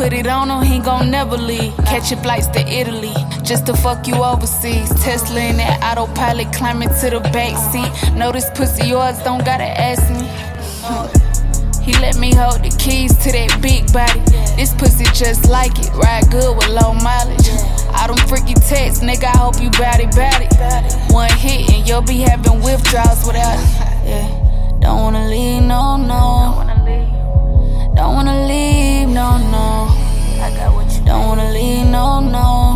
Put 0.00 0.14
it 0.14 0.26
on 0.26 0.48
him, 0.48 0.62
he 0.62 0.78
gon' 0.78 1.10
never 1.10 1.36
leave. 1.36 1.76
Catching 1.84 2.22
flights 2.22 2.46
to 2.56 2.60
Italy, 2.66 3.12
just 3.42 3.66
to 3.66 3.74
fuck 3.74 4.06
you 4.06 4.14
overseas. 4.14 4.88
Tesla 5.04 5.40
in 5.40 5.58
that 5.58 5.76
autopilot, 5.84 6.50
climbing 6.54 6.88
to 7.00 7.10
the 7.10 7.20
back 7.36 7.52
seat. 7.68 7.92
Know 8.16 8.32
this 8.32 8.48
pussy 8.54 8.88
yours, 8.88 9.18
don't 9.24 9.44
gotta 9.44 9.68
ask 9.88 10.00
me. 10.16 10.24
He 11.84 11.92
let 12.00 12.16
me 12.16 12.32
hold 12.34 12.64
the 12.64 12.72
keys 12.78 13.12
to 13.24 13.28
that 13.32 13.60
big 13.60 13.92
body. 13.92 14.20
This 14.56 14.72
pussy 14.72 15.04
just 15.12 15.50
like 15.50 15.78
it, 15.78 15.92
ride 15.92 16.30
good 16.30 16.56
with 16.56 16.68
low 16.68 16.94
mileage. 16.94 17.50
All 17.92 18.08
them 18.08 18.20
freaky 18.26 18.54
texts, 18.54 19.04
nigga, 19.04 19.24
I 19.24 19.36
hope 19.36 19.60
you 19.60 19.68
bout 19.76 20.00
it, 20.00 20.16
bout 20.16 20.40
it. 20.40 21.12
One 21.12 21.30
hit 21.36 21.68
and 21.68 21.86
you'll 21.86 22.00
be 22.00 22.20
having 22.24 22.62
withdrawals 22.64 23.26
without 23.26 23.60
it. 23.60 23.68
Yeah. 24.08 24.80
Don't 24.80 24.96
wanna 25.04 25.28
leave, 25.28 25.62
no, 25.62 25.98
no. 25.98 26.56
Don't 27.94 28.14
wanna 28.14 28.46
leave, 28.48 28.79
no, 29.14 29.38
no. 29.38 29.88
I 30.40 30.50
got 30.56 30.74
what 30.74 30.90
you 30.92 31.04
Don't 31.04 31.26
wanna 31.26 31.52
leave, 31.52 31.86
no, 31.86 32.20
no. 32.20 32.69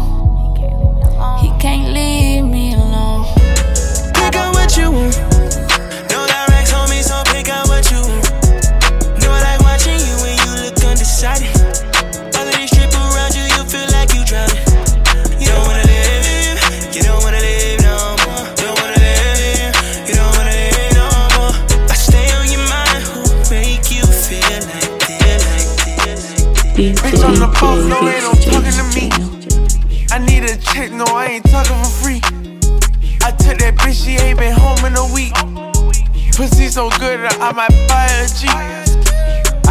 So 36.74 36.90
good 36.98 37.20
that 37.20 37.38
I 37.38 37.52
might 37.52 37.70
buy 37.86 38.10
a 38.18 38.26
G. 38.26 38.48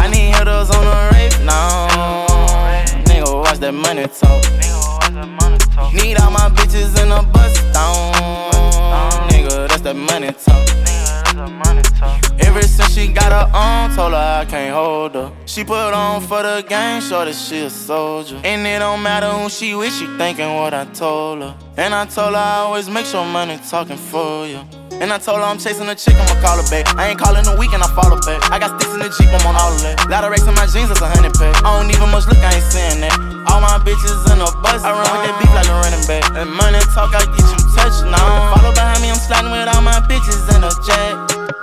I 0.00 0.08
need 0.08 0.32
hitters 0.32 0.70
on 0.70 0.84
the 0.88 1.10
rape 1.12 1.36
now. 1.44 1.86
Nigga, 3.04 3.28
watch 3.44 3.58
that 3.58 3.74
money 3.74 4.08
talk. 4.08 4.40
Need 5.92 6.16
all 6.16 6.30
my 6.30 6.48
bitches 6.48 6.96
in 6.96 7.12
a 7.12 7.22
bus 7.22 7.52
down. 7.74 9.28
Nigga, 9.28 9.68
that's 9.68 9.82
that 9.82 9.96
money 9.96 10.32
talk. 10.32 10.64
Ever 11.36 12.62
since 12.62 12.94
she 12.94 13.08
got 13.08 13.32
her 13.32 13.50
own, 13.50 13.94
told 13.96 14.12
her 14.12 14.40
I 14.42 14.44
can't 14.44 14.72
hold 14.72 15.14
her. 15.14 15.32
She 15.46 15.64
put 15.64 15.92
on 15.92 16.20
for 16.22 16.42
the 16.42 16.64
game, 16.68 17.00
show 17.00 17.24
that 17.24 17.34
she 17.34 17.60
a 17.62 17.70
soldier. 17.70 18.40
And 18.44 18.66
it 18.66 18.78
don't 18.78 19.02
matter 19.02 19.28
who 19.28 19.48
she 19.48 19.74
with, 19.74 19.92
she 19.92 20.06
thinking 20.16 20.54
what 20.54 20.72
I 20.74 20.84
told 20.86 21.42
her. 21.42 21.56
And 21.76 21.92
I 21.92 22.06
told 22.06 22.34
her 22.34 22.40
I 22.40 22.58
always 22.58 22.88
make 22.88 23.06
sure 23.06 23.26
money 23.26 23.58
talking 23.68 23.96
for 23.96 24.46
you. 24.46 24.60
And 25.02 25.12
I 25.12 25.18
told 25.18 25.38
her 25.38 25.44
I'm 25.44 25.58
chasing 25.58 25.88
a 25.88 25.94
chick, 25.94 26.14
I'ma 26.14 26.38
call 26.38 26.62
her 26.62 26.70
back. 26.70 26.86
I 26.94 27.10
ain't 27.10 27.18
calling 27.18 27.42
a 27.46 27.58
weekend, 27.58 27.82
I 27.82 27.90
follow 27.98 28.14
back. 28.22 28.38
I 28.54 28.62
got 28.62 28.78
sticks 28.78 28.94
in 28.94 29.00
the 29.02 29.10
Jeep, 29.10 29.26
I'm 29.34 29.42
on 29.42 29.58
all 29.58 29.74
of 29.74 29.82
that. 29.82 30.06
Lot 30.06 30.22
of 30.22 30.30
racks 30.30 30.46
in 30.46 30.54
my 30.54 30.70
jeans, 30.70 30.86
that's 30.86 31.02
a 31.02 31.10
hundred 31.10 31.34
pack. 31.34 31.50
I 31.66 31.74
don't 31.74 31.90
even 31.90 32.14
much 32.14 32.30
look, 32.30 32.38
I 32.38 32.54
ain't 32.54 32.62
saying 32.62 33.02
that. 33.02 33.14
All 33.50 33.58
my 33.58 33.82
bitches 33.82 34.22
in 34.30 34.38
a 34.38 34.46
bus, 34.62 34.86
I 34.86 34.94
run 34.94 35.02
with 35.02 35.26
that 35.26 35.34
beef 35.42 35.50
like 35.50 35.66
a 35.66 35.74
running 35.82 36.04
back. 36.06 36.22
And 36.38 36.46
money 36.46 36.78
talk, 36.94 37.10
I 37.10 37.26
get 37.26 37.42
you 37.42 37.58
touched 37.74 38.06
now. 38.06 38.54
Follow 38.54 38.70
behind 38.70 39.02
me, 39.02 39.10
I'm 39.10 39.18
sliding 39.18 39.50
with 39.50 39.66
all 39.66 39.82
my 39.82 39.98
bitches 40.06 40.53
jet. 40.82 41.14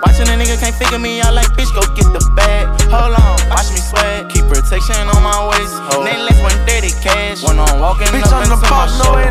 Watching 0.02 0.28
a 0.28 0.34
nigga 0.34 0.58
can't 0.58 0.74
figure 0.74 0.98
me 0.98 1.20
out 1.20 1.34
like 1.34 1.48
bitch, 1.54 1.70
go 1.74 1.82
get 1.94 2.10
the 2.10 2.22
bag. 2.34 2.66
Hold 2.90 3.14
on, 3.14 3.38
watch 3.48 3.70
me 3.70 3.78
sweat. 3.78 4.28
Keep 4.28 4.50
protection 4.50 4.98
on 4.98 5.22
my 5.22 5.38
waist. 5.46 5.74
Hold. 5.92 6.04
Nameless 6.04 6.38
one 6.42 6.58
dirty 6.66 6.90
cash. 7.02 7.42
When 7.42 7.58
I'm 7.58 7.78
walking 7.78 8.10
Bitch 8.10 8.26
up 8.26 8.42
on 8.42 8.50
the 8.50 8.58
my 8.58 8.90
no, 8.98 9.21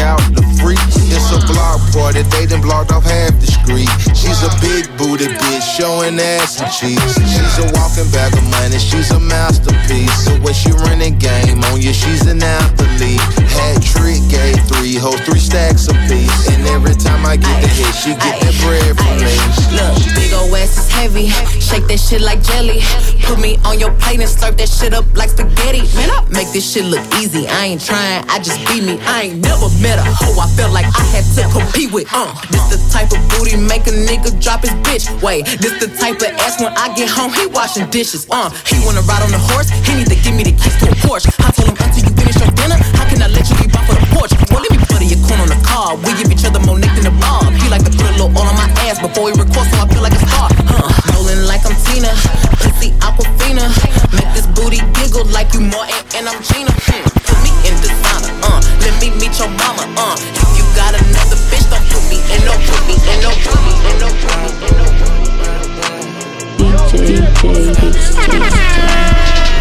out 0.00 0.20
the 0.34 0.42
freaks. 0.60 0.96
It's 1.10 1.30
a 1.34 1.40
block 1.52 1.80
party, 1.92 2.22
they 2.22 2.46
done 2.46 2.60
blocked 2.60 2.92
off 2.92 3.04
half 3.04 3.34
the 3.40 3.46
street. 3.46 3.90
She's 4.14 4.42
a 4.42 4.52
big 4.60 4.86
booty 4.96 5.26
bitch, 5.26 5.66
showing 5.76 6.18
ass 6.18 6.60
and 6.60 6.70
cheeks. 6.70 7.14
She's 7.18 7.56
a 7.58 7.66
walking 7.74 8.10
bag 8.10 8.34
of 8.34 8.44
money, 8.50 8.78
she's 8.78 9.10
a 9.10 9.20
masterpiece. 9.20 10.12
So 10.24 10.32
when 10.40 10.54
she 10.54 10.70
running 10.86 11.18
game 11.18 11.62
on 11.70 11.80
you, 11.80 11.92
she's 11.92 12.26
an 12.26 12.42
athlete. 12.42 13.20
Hat 13.54 13.82
trick, 13.82 14.22
gave 14.30 14.58
three 14.68 14.94
hoes, 14.94 15.20
three 15.26 15.40
stacks 15.40 15.88
of 15.88 15.96
apiece. 15.96 16.57
Every 16.78 16.94
time 16.94 17.26
I 17.26 17.34
get 17.34 17.58
the 17.58 17.66
hit, 17.66 17.90
she 17.90 18.14
get 18.14 18.38
that 18.38 18.54
bread 18.62 18.94
from 18.94 19.18
me. 19.18 19.34
Look, 19.74 19.98
big 20.14 20.30
ol' 20.30 20.54
ass 20.54 20.78
is 20.78 20.86
heavy. 20.86 21.26
Shake 21.58 21.90
that 21.90 21.98
shit 21.98 22.22
like 22.22 22.38
jelly. 22.38 22.86
Put 23.26 23.42
me 23.42 23.58
on 23.66 23.82
your 23.82 23.90
plate 23.98 24.22
and 24.22 24.30
slurp 24.30 24.54
that 24.62 24.70
shit 24.70 24.94
up 24.94 25.02
like 25.18 25.34
spaghetti. 25.34 25.82
Man, 25.98 26.06
I 26.06 26.22
make 26.30 26.54
this 26.54 26.62
shit 26.62 26.86
look 26.86 27.02
easy. 27.18 27.50
I 27.50 27.74
ain't 27.74 27.82
trying, 27.82 28.22
I 28.30 28.38
just 28.38 28.62
be 28.70 28.78
me. 28.78 28.94
I 29.10 29.26
ain't 29.26 29.42
never 29.42 29.66
met 29.82 29.98
a 29.98 30.06
hoe 30.06 30.38
I 30.38 30.46
felt 30.54 30.70
like 30.70 30.86
I 30.86 31.02
had 31.10 31.26
to 31.34 31.50
compete 31.50 31.90
with. 31.90 32.06
Uh, 32.14 32.30
this 32.54 32.62
the 32.70 32.78
type 32.94 33.10
of 33.10 33.18
booty 33.34 33.58
make 33.58 33.90
a 33.90 33.94
nigga 34.06 34.30
drop 34.38 34.62
his 34.62 34.70
bitch. 34.86 35.10
Wait, 35.18 35.50
this 35.58 35.74
the 35.82 35.90
type 35.98 36.22
of 36.22 36.30
ass 36.46 36.62
when 36.62 36.70
I 36.78 36.94
get 36.94 37.10
home, 37.10 37.34
he 37.34 37.50
washing 37.50 37.90
dishes. 37.90 38.22
Uh, 38.30 38.54
he 38.70 38.78
wanna 38.86 39.02
ride 39.02 39.26
on 39.26 39.34
the 39.34 39.42
horse, 39.50 39.66
he 39.82 39.98
need 39.98 40.06
to 40.14 40.18
give 40.22 40.30
me 40.30 40.46
the 40.46 40.54
keys 40.54 40.78
to 40.78 40.86
a 40.86 40.94
Porsche. 41.02 41.26
I 41.42 41.50
told 41.50 41.74
him 41.74 41.76
until 41.82 42.06
you 42.06 42.14
finish 42.14 42.38
your 42.38 42.54
dinner, 42.54 42.78
how 42.94 43.02
can 43.10 43.18
I 43.18 43.26
let 43.34 43.50
you 43.50 43.58
be 43.58 43.66
by 43.66 43.82
for 43.82 43.98
the 43.98 44.06
porch? 44.14 44.30
Well, 44.54 44.62
let 44.62 44.70
me 44.70 44.78
put 44.78 44.98
your 45.08 45.18
corn 45.26 45.40
on 45.40 45.48
the 45.48 45.60
car. 45.64 45.96
We 45.96 46.12
give 46.20 46.30
each 46.30 46.44
other 46.44 46.57
before 49.08 49.32
he 49.32 49.34
records, 49.40 49.70
so 49.72 49.80
I 49.80 49.88
feel 49.88 50.02
like 50.02 50.12
a 50.12 50.20
star. 50.28 50.48
Huh, 50.68 50.84
rolling 51.16 51.44
like 51.48 51.64
I'm 51.64 51.76
Tina, 51.88 52.12
pussy 52.60 52.92
Aquafina. 53.00 53.64
Make 54.12 54.28
this 54.36 54.46
booty 54.52 54.80
giggle 54.92 55.24
like 55.32 55.52
you 55.56 55.64
Martin 55.64 55.96
and 56.16 56.28
I'm 56.28 56.40
Gina. 56.44 56.72
Hmm, 56.84 57.04
put 57.24 57.38
me 57.40 57.50
in 57.64 57.74
designer, 57.80 58.32
uh. 58.44 58.60
Let 58.84 58.94
me 59.00 59.08
meet 59.16 59.32
your 59.40 59.48
mama, 59.48 59.88
uh. 59.96 60.16
If 60.20 60.60
you 60.60 60.64
got 60.76 60.92
another 60.92 61.40
bitch, 61.48 61.64
don't 61.72 61.84
put 61.88 62.04
me 62.12 62.20
in 62.20 62.40
no, 62.44 62.52
put 62.68 62.82
me 62.84 62.96
in 63.00 63.18
no, 63.24 63.32
put 63.40 63.58
me 63.64 63.72
in 63.88 63.96
no, 63.96 64.08
put 64.20 64.36
me 64.44 64.50
in 64.68 64.72
no. 64.76 64.86
DJ, 66.88 67.20
DJ, 67.38 67.80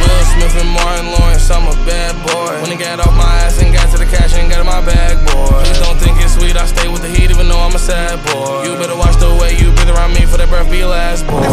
Will 0.02 0.24
Smith 0.34 0.56
and 0.60 0.72
Martin 0.76 1.08
Lawrence, 1.12 1.50
I'm 1.52 1.68
a 1.68 1.76
bad 1.86 2.16
boy. 2.28 2.52
When 2.62 2.72
he 2.72 2.78
got 2.78 3.00
off 3.00 3.16
my 3.16 3.48
ass 3.48 3.62
and 3.62 3.74
got 3.74 3.92
to 3.92 3.98
the 3.98 4.06
cash 4.06 4.34
and 4.36 4.50
got 4.50 4.60
in 4.60 4.66
my 4.66 4.82
bag, 4.84 5.16
boy. 5.32 5.64
Please 5.64 5.80
don't 5.80 5.98
think 6.00 6.20
it's 6.20 6.34
sweet, 6.36 6.56
I 6.58 6.66
stay 6.66 6.88
with 6.88 7.02
the 7.02 7.10
heat 7.10 7.30
even 7.32 7.48
though 7.48 7.60
I'm 7.60 7.76
a 7.76 7.80
sad 7.80 8.20
boy. 8.32 8.64
You 8.64 8.76
better 8.76 8.97
breath 10.58 10.72
be 10.72 10.84
last, 10.84 11.28
boy. 11.28 11.47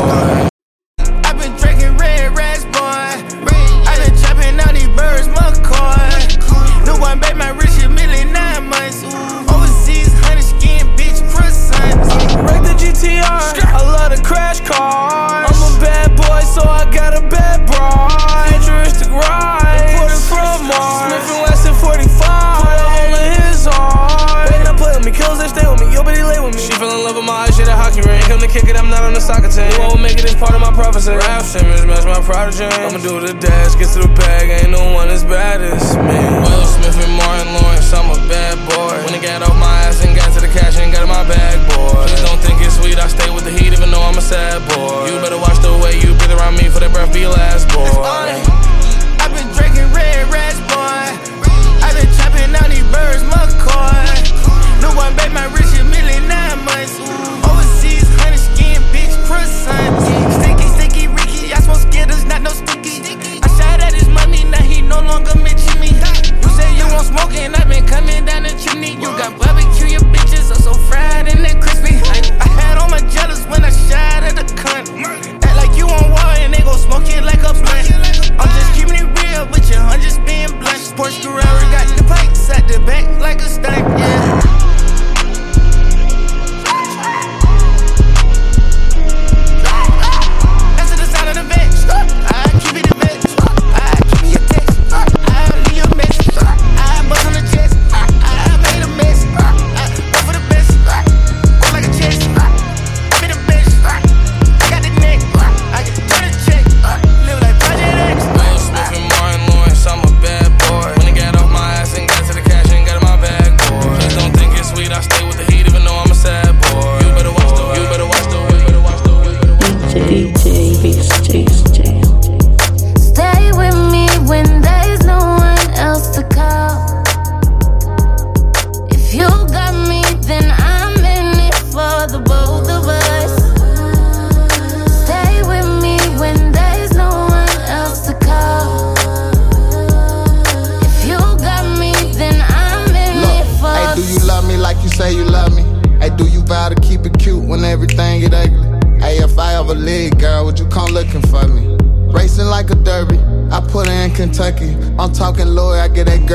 Image 31.57 31.87
match 31.87 32.05
my 32.05 32.19
prodigy. 32.21 32.65
I'ma 32.67 32.99
do 32.99 33.21
the 33.21 33.35
dash, 33.35 33.75
get 33.79 33.89
to 33.95 34.07
the 34.07 34.13
bag, 34.15 34.51
ain't 34.51 34.71
no 34.71 34.93
one 34.93 35.09
as 35.09 35.23
bad 35.23 35.63
as 35.63 35.95
me. 35.97 36.19
Will 36.43 36.67
Smith 36.67 36.99
and 36.99 37.15
Martin 37.15 37.51
Lawrence, 37.55 37.93
I'm 37.95 38.11
a 38.11 38.19
bad 38.27 38.59
boy. 38.67 38.95
When 39.07 39.15
I 39.15 39.23
got 39.23 39.43
off 39.43 39.55
my 39.59 39.87
ass 39.87 40.03
and 40.03 40.17
got 40.17 40.33
to 40.35 40.41
the 40.41 40.51
cash 40.51 40.79
and 40.79 40.91
got 40.93 41.03
in 41.03 41.09
my 41.09 41.23
bag, 41.27 41.63
boy. 41.71 42.07
Please 42.11 42.23
don't 42.27 42.41
think 42.43 42.59
it's 42.61 42.75
sweet, 42.75 42.99
I 42.99 43.07
stay 43.07 43.31
with 43.31 43.45
the 43.45 43.55
heat 43.55 43.73
even 43.73 43.91
though 43.91 44.03
I'm 44.03 44.19
a 44.19 44.25
sad 44.25 44.67
boy. 44.75 45.07
You 45.07 45.21
better 45.23 45.39
watch 45.39 45.59
the 45.63 45.79
way 45.79 45.95
you 46.03 46.15
breathe 46.19 46.35
around 46.35 46.59
me 46.59 46.67
for 46.69 46.81
that 46.83 46.91
breath 46.91 47.13
be 47.15 47.27
last, 47.27 47.71
boy. 47.71 47.87
I've 49.23 49.31
been 49.31 49.47
drinking 49.55 49.87
red 49.95 50.27
rats, 50.31 50.59
boy. 50.67 51.07
I've 51.87 51.95
been 51.95 52.11
chopping 52.19 52.51
out 52.51 52.67
these 52.67 52.87
birds, 52.91 53.23
McCoy. 53.31 54.83
No 54.83 54.91
one 54.99 55.15
bet 55.15 55.31
my 55.31 55.47
rich 55.55 55.71
a 55.79 55.85
million 55.87 56.27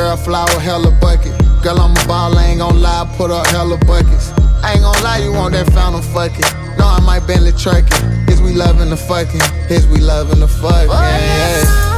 girl 0.10 0.17
flower, 0.17 0.60
hella 0.60 0.91
bucket. 1.00 1.34
Girl, 1.62 1.80
I'm 1.80 1.91
a 1.91 2.08
ball, 2.08 2.36
I 2.36 2.45
ain't 2.45 2.60
gon' 2.60 2.82
lie, 2.82 3.08
put 3.15 3.30
up 3.30 3.45
hella 3.48 3.78
buckets. 3.86 4.32
I 4.63 4.74
ain't 4.74 4.82
gon' 4.82 5.04
lie, 5.04 5.19
you 5.19 5.32
want 5.32 5.54
that 5.54 5.72
fountain 5.72 6.02
fucking. 6.02 6.50
No, 6.80 6.86
I 6.88 7.00
might 7.02 7.28
Bentley 7.28 7.52
trucking. 7.52 8.28
Is 8.28 8.41
we 8.41 8.54
loving 8.54 8.89
the 8.89 8.98
fucking? 8.98 9.41
Is 9.69 9.86
we 9.88 10.00
loving 10.00 10.39
the 10.39 10.48
fucking? 10.48 10.89
Oh, 10.89 11.02
yeah, 11.02 11.62
yeah. 11.63 11.88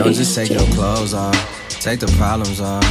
Don't 0.00 0.14
just 0.14 0.34
take 0.34 0.48
your 0.48 0.66
clothes 0.68 1.12
off. 1.12 1.36
Take 1.68 2.00
the 2.00 2.06
problems 2.16 2.58
off. 2.58 2.82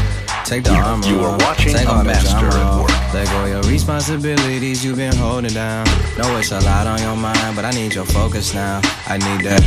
Take 0.46 0.64
the 0.64 0.74
armor 0.76 1.08
You 1.08 1.22
are 1.22 1.34
off. 1.34 1.42
watching 1.42 1.74
Take 1.74 1.88
a 1.88 1.92
all 1.92 2.04
the 2.04 2.14
drama 2.40 2.84
off. 2.84 3.14
Let 3.16 3.28
go 3.30 3.46
your 3.46 3.64
responsibilities 3.64 4.86
you've 4.86 4.98
been 4.98 5.16
holding 5.16 5.54
down. 5.54 5.88
Know 6.20 6.38
it's 6.38 6.52
a 6.52 6.60
lot 6.60 6.86
on 6.86 7.02
your 7.02 7.16
mind, 7.16 7.56
but 7.56 7.66
I 7.66 7.72
need 7.72 7.96
your 7.96 8.06
focus 8.06 8.54
now. 8.54 8.80
I 9.08 9.18
need 9.18 9.44
that. 9.44 9.64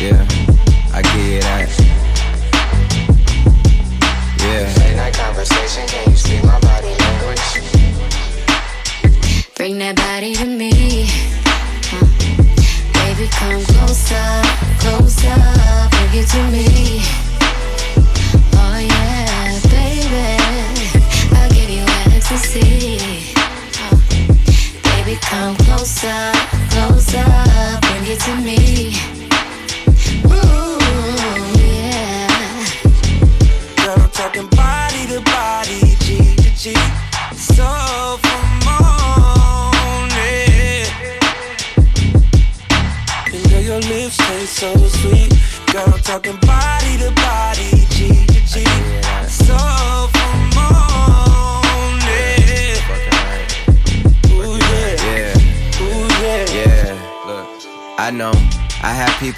Yeah, 0.00 0.26
I 0.94 1.02
you 1.18 1.40
that. 1.42 1.91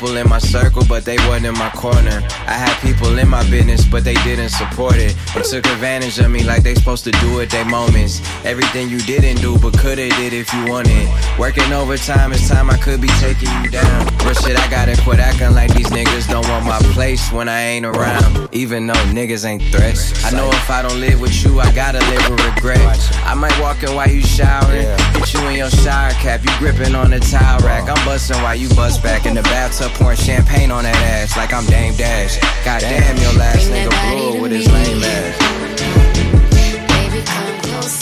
People 0.04 0.16
in 0.18 0.28
my 0.28 0.38
circle, 0.38 0.83
but 0.94 1.04
they 1.04 1.16
wasn't 1.26 1.46
in 1.46 1.54
my 1.54 1.70
corner. 1.70 2.22
I 2.46 2.54
had 2.54 2.80
people 2.80 3.18
in 3.18 3.28
my 3.28 3.42
business, 3.50 3.84
but 3.84 4.04
they 4.04 4.14
didn't 4.22 4.50
support 4.50 4.94
it. 4.94 5.16
They 5.34 5.42
took 5.42 5.66
advantage 5.66 6.20
of 6.20 6.30
me 6.30 6.44
like 6.44 6.62
they 6.62 6.76
supposed 6.76 7.02
to 7.02 7.10
do 7.10 7.40
at 7.40 7.50
their 7.50 7.64
moments. 7.64 8.22
Everything 8.44 8.88
you 8.88 9.00
didn't 9.00 9.40
do, 9.40 9.58
but 9.58 9.76
coulda 9.76 10.08
did 10.10 10.32
if 10.32 10.54
you 10.54 10.64
wanted. 10.66 11.08
Working 11.36 11.72
overtime, 11.72 12.32
it's 12.32 12.48
time 12.48 12.70
I 12.70 12.76
could 12.76 13.00
be 13.00 13.08
taking 13.18 13.50
you 13.64 13.70
down. 13.70 14.06
Real 14.22 14.34
shit, 14.34 14.56
I 14.56 14.70
gotta 14.70 14.94
quit 15.02 15.18
acting 15.18 15.52
like 15.52 15.74
these 15.74 15.88
niggas 15.88 16.30
don't 16.30 16.48
want 16.48 16.64
my 16.64 16.78
place 16.94 17.32
when 17.32 17.48
I 17.48 17.60
ain't 17.74 17.86
around. 17.86 18.48
Even 18.52 18.86
though 18.86 19.04
niggas 19.10 19.44
ain't 19.44 19.64
threats. 19.74 20.24
I 20.24 20.30
know 20.30 20.48
if 20.48 20.70
I 20.70 20.80
don't 20.80 21.00
live 21.00 21.20
with 21.20 21.34
you, 21.44 21.58
I 21.58 21.74
gotta 21.74 21.98
live 21.98 22.30
with 22.30 22.54
regret. 22.54 23.00
I 23.26 23.34
might 23.34 23.58
walk 23.60 23.82
in 23.82 23.96
while 23.96 24.08
you 24.08 24.22
showering, 24.22 24.86
get 25.14 25.34
you 25.34 25.40
in 25.48 25.56
your 25.56 25.70
shower 25.70 26.12
cap, 26.22 26.44
you 26.44 26.52
gripping 26.60 26.94
on 26.94 27.10
the 27.10 27.18
towel 27.18 27.58
rack. 27.66 27.88
I'm 27.88 28.02
busting 28.06 28.40
while 28.42 28.54
you 28.54 28.68
bust 28.76 29.02
back 29.02 29.26
in 29.26 29.34
the 29.34 29.42
bathtub, 29.42 29.90
pouring 29.94 30.18
champagne 30.18 30.70
on 30.70 30.83
that 30.84 30.96
ass 30.96 31.36
like 31.36 31.52
I'm 31.52 31.66
Dame 31.66 31.96
Dash. 31.96 32.38
Goddamn, 32.64 33.16
your 33.16 33.32
last 33.34 33.70
nigga 33.70 33.90
blew 34.12 34.36
it 34.36 34.42
with 34.42 34.52
his 34.52 34.70
lame 34.70 35.02
ass. 35.02 35.36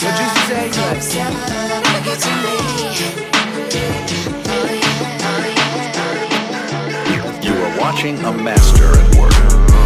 What'd 0.03 0.19
you 0.19 0.29
say? 0.49 0.71
Closer, 0.71 1.31
bring 1.87 2.07
it 2.11 2.19
to 2.19 2.33
me. 2.43 2.57
You 7.47 7.55
are 7.55 7.75
watching 7.79 8.19
a 8.25 8.33
master 8.33 8.99
at 8.99 9.15
work. 9.17 9.82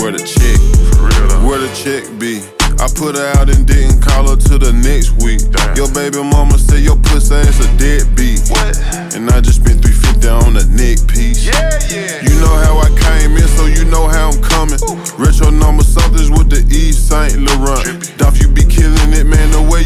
Where 0.00 0.12
the 0.12 0.24
check? 0.24 0.56
Where 1.44 1.60
the 1.60 1.68
check 1.76 2.08
be? 2.16 2.40
I 2.80 2.88
put 2.88 3.20
her 3.20 3.28
out 3.36 3.52
and 3.52 3.68
didn't 3.68 4.00
call 4.00 4.32
her 4.32 4.36
till 4.40 4.56
the 4.56 4.72
next 4.72 5.12
week. 5.20 5.44
Your 5.76 5.92
baby 5.92 6.24
mama 6.24 6.56
say 6.56 6.80
your 6.80 6.96
pussy 6.96 7.36
ass 7.36 7.60
a 7.60 7.68
deadbeat. 7.76 8.48
What? 8.48 8.80
And 9.12 9.28
I 9.28 9.44
just 9.44 9.60
spent 9.60 9.84
350 9.84 10.24
on 10.24 10.56
a 10.56 10.64
neck 10.72 11.04
piece. 11.04 11.44
Yeah, 11.44 11.76
yeah. 11.92 12.24
You 12.24 12.32
know 12.40 12.54
how 12.64 12.80
I 12.80 12.88
came 12.96 13.36
in, 13.36 13.44
so 13.52 13.68
you 13.68 13.84
know 13.92 14.08
how 14.08 14.32
I'm 14.32 14.40
coming. 14.40 14.80
Retro 15.20 15.52
number 15.52 15.84
somethings 15.84 16.32
with 16.32 16.48
the 16.48 16.64
Yves 16.64 16.96
St. 16.96 17.36
Laurent. 17.36 18.16
Dolph, 18.16 18.40
you 18.40 18.48
be 18.48 18.64
killing 18.64 19.12
it, 19.12 19.28
man, 19.28 19.52
the 19.52 19.60
way 19.60 19.84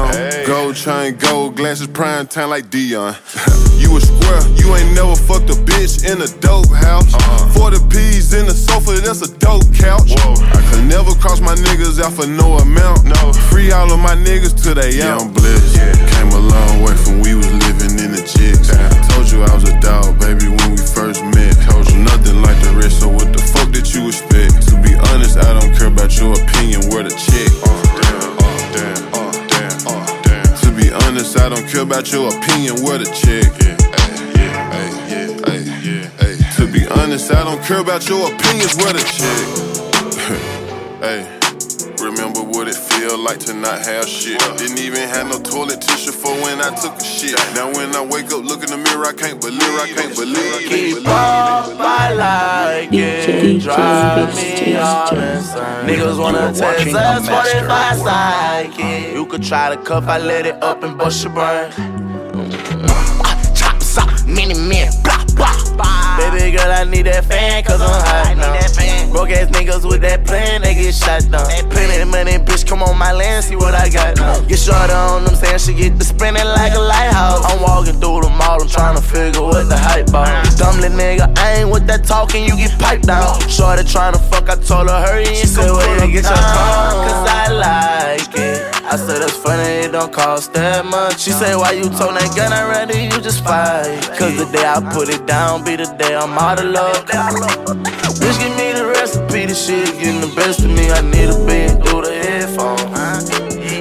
you 0.00 0.12
put 0.12 0.16
that 0.16 0.32
shit 0.32 0.40
on. 0.40 0.46
Gold 0.46 0.76
chain, 0.76 1.16
gold 1.16 1.56
glasses, 1.56 1.86
prime 1.86 2.26
time 2.26 2.50
like 2.50 2.70
Deion. 2.70 3.14
you 3.80 3.96
a 3.96 4.00
square, 4.00 4.42
you 4.56 4.74
ain't 4.76 4.94
never 4.94 5.16
fucked 5.16 5.50
a 5.50 5.58
bitch 5.66 6.04
in 6.04 6.20
a 6.22 6.28
dope 6.40 6.70
house. 6.70 7.12
Uh-huh. 7.14 7.70
40 7.70 7.78
P's 7.88 8.32
in 8.32 8.46
the 8.46 8.54
sofa, 8.54 9.00
that's 9.00 9.22
a 9.22 9.30
dope 9.38 9.66
couch. 9.74 10.12
I 10.16 10.60
could 10.70 10.84
never 10.86 11.14
cross 11.18 11.40
my 11.40 11.54
niggas 11.54 12.00
out 12.00 12.12
for 12.12 12.26
no 12.26 12.58
amount. 12.58 13.04
No. 13.04 13.32
Free 13.50 13.72
all 13.72 13.90
of 13.92 13.98
my 13.98 14.14
niggas 14.14 14.56
till 14.62 14.74
they 14.74 14.96
yeah, 14.96 15.16
I'm 15.16 15.32
blessed. 15.32 15.76
Came 16.14 16.30
a 16.30 16.38
long 16.38 16.82
way 16.82 16.94
from 16.96 17.20
we 17.20 17.34
was 17.34 17.50
living 17.66 17.98
in 17.98 18.12
the 18.12 18.22
chicks. 18.22 18.70
Told 19.12 19.30
you 19.30 19.42
I 19.42 19.52
was 19.54 19.68
a 19.68 19.74
dog, 19.80 20.18
baby, 20.20 20.48
when 20.48 20.70
we 20.72 20.82
first 20.82 21.24
met. 21.24 21.56
Told 21.68 21.90
you 21.90 21.98
nothing 22.02 22.42
like 22.42 22.58
the 22.62 22.72
rest, 22.76 23.00
so 23.00 23.08
what 23.08 23.32
the 23.32 23.42
fuck 23.42 23.72
did 23.72 23.86
you 23.92 24.08
expect? 24.08 24.68
To 24.68 24.74
be 24.80 24.94
honest, 25.12 25.38
I 25.38 25.58
don't 25.58 25.74
care 25.76 25.88
about 25.88 26.14
your 26.18 26.32
opinion, 26.32 26.88
where 26.90 27.02
the 27.02 27.10
check. 27.10 27.50
To 27.50 27.89
be 30.90 31.04
honest, 31.06 31.38
I 31.38 31.48
don't 31.48 31.68
care 31.68 31.82
about 31.82 32.10
your 32.10 32.28
opinion, 32.36 32.82
where 32.82 32.98
the 32.98 33.04
check. 33.04 33.52
To 36.56 36.66
be 36.66 36.86
honest, 36.88 37.32
I 37.32 37.44
don't 37.44 37.62
care 37.62 37.78
about 37.78 38.08
your 38.08 38.32
opinions, 38.32 38.74
what 38.76 38.96
a 38.96 39.04
check. 39.04 41.00
hey. 41.00 41.39
Remember 43.00 43.24
what 43.24 43.36
it 43.36 43.40
feel 43.40 43.40
like 43.40 43.40
to 43.40 43.54
not 43.54 43.78
have 43.80 44.08
shit. 44.08 44.38
Didn't 44.58 44.78
even 44.78 45.08
have 45.08 45.28
no 45.28 45.38
toilet 45.38 45.80
tissue 45.80 46.12
for 46.12 46.32
when 46.42 46.60
I 46.60 46.70
took 46.76 46.94
a 46.96 47.04
shit. 47.04 47.38
Now 47.54 47.72
when 47.72 47.94
I 47.94 48.04
wake 48.04 48.26
up, 48.26 48.44
look 48.44 48.62
in 48.62 48.70
the 48.70 48.76
mirror, 48.76 49.06
I 49.06 49.12
can't 49.12 49.40
believe, 49.40 49.62
I 49.62 49.88
can't 49.94 50.14
believe, 50.14 50.36
I 50.36 50.64
can't 50.68 50.94
believe. 50.94 50.96
Keep 50.96 51.08
up, 51.08 51.80
I 51.80 52.12
like 52.14 52.92
it. 52.92 53.60
Drive 53.60 54.34
me 54.36 54.76
all 54.76 55.16
insane. 55.16 55.86
Niggas 55.86 56.18
wanna 56.18 56.52
test 56.52 56.94
us 56.94 57.28
45 57.28 57.98
psychic. 57.98 59.14
You 59.14 59.26
could 59.26 59.42
try 59.42 59.74
to 59.74 59.82
cuff, 59.82 60.06
I 60.08 60.18
let 60.18 60.46
it 60.46 60.62
up 60.62 60.82
and 60.82 60.98
bust 60.98 61.24
your 61.24 61.32
brain. 61.32 61.70
Chop, 63.54 63.76
ah, 63.76 63.78
chop, 63.80 64.26
mini 64.26 64.54
man, 64.54 64.92
blah, 65.02 65.16
blah. 65.16 65.19
Baby 66.32 66.56
girl, 66.56 66.70
I 66.70 66.84
need 66.84 67.06
that 67.06 67.24
fan, 67.24 67.62
cause 67.64 67.80
I'm 67.80 67.90
hot 67.90 68.36
now. 68.36 69.12
Broke 69.12 69.30
ass 69.30 69.50
niggas 69.50 69.88
with 69.88 70.02
that 70.02 70.24
plan, 70.24 70.62
they 70.62 70.74
get 70.74 70.94
shot 70.94 71.26
down. 71.30 71.46
Plenty 71.70 72.04
money, 72.04 72.38
bitch, 72.38 72.66
come 72.66 72.82
on 72.82 72.96
my 72.96 73.12
land, 73.12 73.44
see 73.44 73.56
what 73.56 73.74
I 73.74 73.88
got 73.88 74.16
now. 74.16 74.40
Get 74.42 74.60
shorter 74.60 74.94
on 74.94 75.24
them, 75.24 75.34
saying 75.34 75.58
she 75.58 75.74
get 75.74 75.98
to 75.98 76.04
spinning 76.04 76.46
like 76.46 76.74
a 76.74 76.78
lighthouse. 76.78 77.44
I'm 77.44 77.60
walking 77.60 77.98
through 77.98 78.22
the 78.22 78.30
mall, 78.30 78.62
I'm 78.62 78.68
trying 78.68 78.96
to 78.96 79.02
figure 79.02 79.42
what 79.42 79.68
the 79.68 79.76
hype 79.76 80.08
about. 80.08 80.46
Dumb 80.56 80.80
little 80.80 80.96
nigga, 80.96 81.36
I 81.36 81.62
ain't 81.62 81.70
with 81.70 81.86
that 81.88 82.04
talking, 82.04 82.44
you 82.44 82.56
get 82.56 82.78
piped 82.78 83.06
down. 83.06 83.40
Shorty 83.48 83.82
trying 83.82 84.12
to 84.12 84.20
fuck, 84.20 84.48
I 84.48 84.54
told 84.54 84.88
her 84.88 85.02
hurry 85.06 85.26
and 85.26 85.48
said, 85.48 85.70
well, 85.70 86.06
you 86.06 86.12
get 86.12 86.24
your 86.24 86.38
tongue, 86.38 87.02
cause 87.10 87.26
I 87.26 87.48
like 87.50 88.38
it. 88.38 88.69
I 88.90 88.96
said, 88.96 89.22
that's 89.22 89.36
funny, 89.36 89.86
it 89.86 89.92
don't 89.92 90.12
cost 90.12 90.52
that 90.54 90.84
much. 90.84 91.20
She 91.20 91.30
said, 91.30 91.54
why 91.54 91.70
you 91.78 91.84
told 91.84 92.18
that 92.18 92.34
gun, 92.34 92.52
I 92.52 92.66
rather 92.66 92.98
you 92.98 93.22
just 93.22 93.44
fight. 93.44 94.02
Cause 94.18 94.34
the 94.34 94.50
day 94.50 94.66
I 94.66 94.82
put 94.92 95.08
it 95.08 95.26
down, 95.28 95.62
be 95.62 95.76
the 95.76 95.86
day 95.94 96.16
I'm 96.16 96.36
out 96.36 96.58
of 96.58 96.74
luck. 96.74 97.06
Bitch, 97.06 98.38
give 98.42 98.50
me 98.58 98.74
the 98.74 98.90
recipe, 98.90 99.46
the 99.46 99.54
shit 99.54 99.94
getting 99.94 100.20
the 100.20 100.34
best 100.34 100.66
of 100.66 100.74
me. 100.74 100.90
I 100.90 101.02
need 101.06 101.30
a 101.30 101.38
bed 101.46 101.86
through 101.86 102.02
the 102.02 102.18
headphones. 102.18 103.30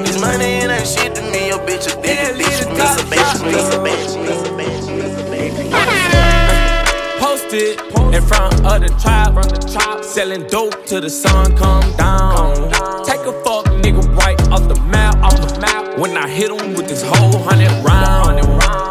This 0.05 0.21
money, 0.21 0.61
it 0.61 0.69
ain't 0.69 0.85
shit 0.85 1.15
to 1.15 1.23
me. 1.33 1.49
Your 1.49 1.57
bitch 1.65 1.89
a 1.89 1.97
dick, 2.05 2.37
bitch 2.37 2.69
me, 2.69 2.77
so 2.77 3.01
bitch 3.09 3.33
for 3.33 3.49
me, 3.49 3.57
so 3.65 3.81
bitch 3.81 4.13
Posted 7.17 7.81
in 8.13 8.21
front 8.21 8.53
of 8.61 8.77
the 8.85 8.93
tribe, 9.01 10.05
selling 10.05 10.45
dope 10.45 10.85
till 10.85 11.01
the 11.01 11.09
sun 11.09 11.57
come 11.57 11.81
down. 11.97 12.69
Take 13.03 13.25
a 13.25 13.33
right 13.43 13.58
off 14.51 14.67
the 14.67 14.79
map, 14.81 15.15
off 15.21 15.39
the 15.39 15.59
map. 15.59 15.97
When 15.99 16.17
I 16.17 16.27
hit 16.27 16.49
him 16.51 16.73
with 16.73 16.87
this 16.87 17.01
whole 17.03 17.37
hundred 17.43 17.71
round. 17.83 18.37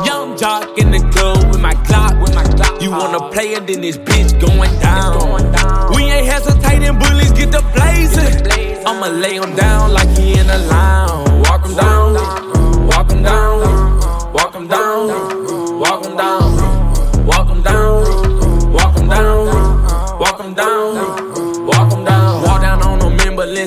Young 0.07 0.37
jock 0.37 0.79
in 0.79 0.91
the 0.91 1.01
club 1.13 1.49
with 1.51 1.61
my 1.61 1.75
clock, 1.87 2.21
with 2.21 2.35
my 2.35 2.45
clock. 2.45 2.81
You 2.81 2.91
wanna 2.91 3.31
play 3.31 3.55
it, 3.55 3.67
then 3.67 3.81
this 3.81 3.99
bitch 3.99 4.39
going 4.41 4.73
down. 4.81 5.93
We 5.95 6.05
ain't 6.05 6.27
hesitating, 6.27 6.99
bullies 6.99 7.33
get 7.33 7.51
the 7.51 7.63
blazing. 7.75 8.87
I'ma 8.87 9.09
lay 9.09 9.37
him 9.37 9.55
down 9.57 9.93
like 9.93 10.09
he 10.17 10.39
in 10.39 10.49
a 10.49 10.59
lounge. 10.59 11.49
Walk 11.49 11.67
him 11.67 11.75
down, 11.75 12.15
walk 12.87 13.11
him 13.11 13.23
down, 13.23 13.58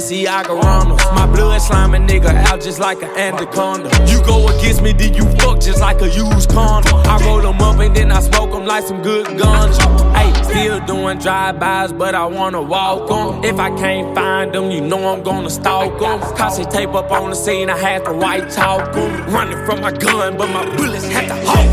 Balenciaga 0.01 0.61
Ramos. 0.61 1.03
My 1.13 1.25
blood 1.27 1.61
sliming 1.61 2.07
nigga 2.07 2.33
out 2.47 2.61
just 2.61 2.79
like 2.79 3.01
an 3.03 3.09
anaconda. 3.17 3.89
You 4.09 4.21
go 4.25 4.47
against 4.47 4.81
me, 4.81 4.93
then 4.93 5.13
you 5.13 5.25
fuck 5.37 5.59
just 5.59 5.79
like 5.79 6.01
a 6.01 6.09
used 6.09 6.49
condom. 6.49 6.95
I 7.05 7.23
roll 7.25 7.41
them 7.41 7.61
up 7.61 7.79
and 7.79 7.95
then 7.95 8.11
I 8.11 8.19
smoke 8.21 8.51
them 8.51 8.65
like 8.65 8.83
some 8.83 9.01
good 9.01 9.37
guns. 9.37 9.77
Hey, 10.15 10.33
still 10.43 10.79
doing 10.85 11.19
drive-bys, 11.19 11.93
but 11.93 12.15
I 12.15 12.25
wanna 12.25 12.61
walk 12.61 13.09
them. 13.09 13.43
If 13.43 13.59
I 13.59 13.69
can't 13.77 14.15
find 14.15 14.53
them, 14.53 14.71
you 14.71 14.81
know 14.81 15.13
I'm 15.13 15.23
gonna 15.23 15.49
stalk 15.49 15.99
them. 15.99 16.19
Cause 16.35 16.65
tape 16.67 16.93
up 16.93 17.11
on 17.11 17.29
the 17.29 17.35
scene, 17.35 17.69
I 17.69 17.77
had 17.77 18.05
to 18.05 18.13
white 18.13 18.49
talk 18.49 18.93
them. 18.93 19.33
Running 19.33 19.63
from 19.65 19.81
my 19.81 19.91
gun, 19.91 20.37
but 20.37 20.49
my 20.49 20.65
bullets 20.75 21.07
had 21.07 21.27
to 21.27 21.35
hawk. 21.45 21.67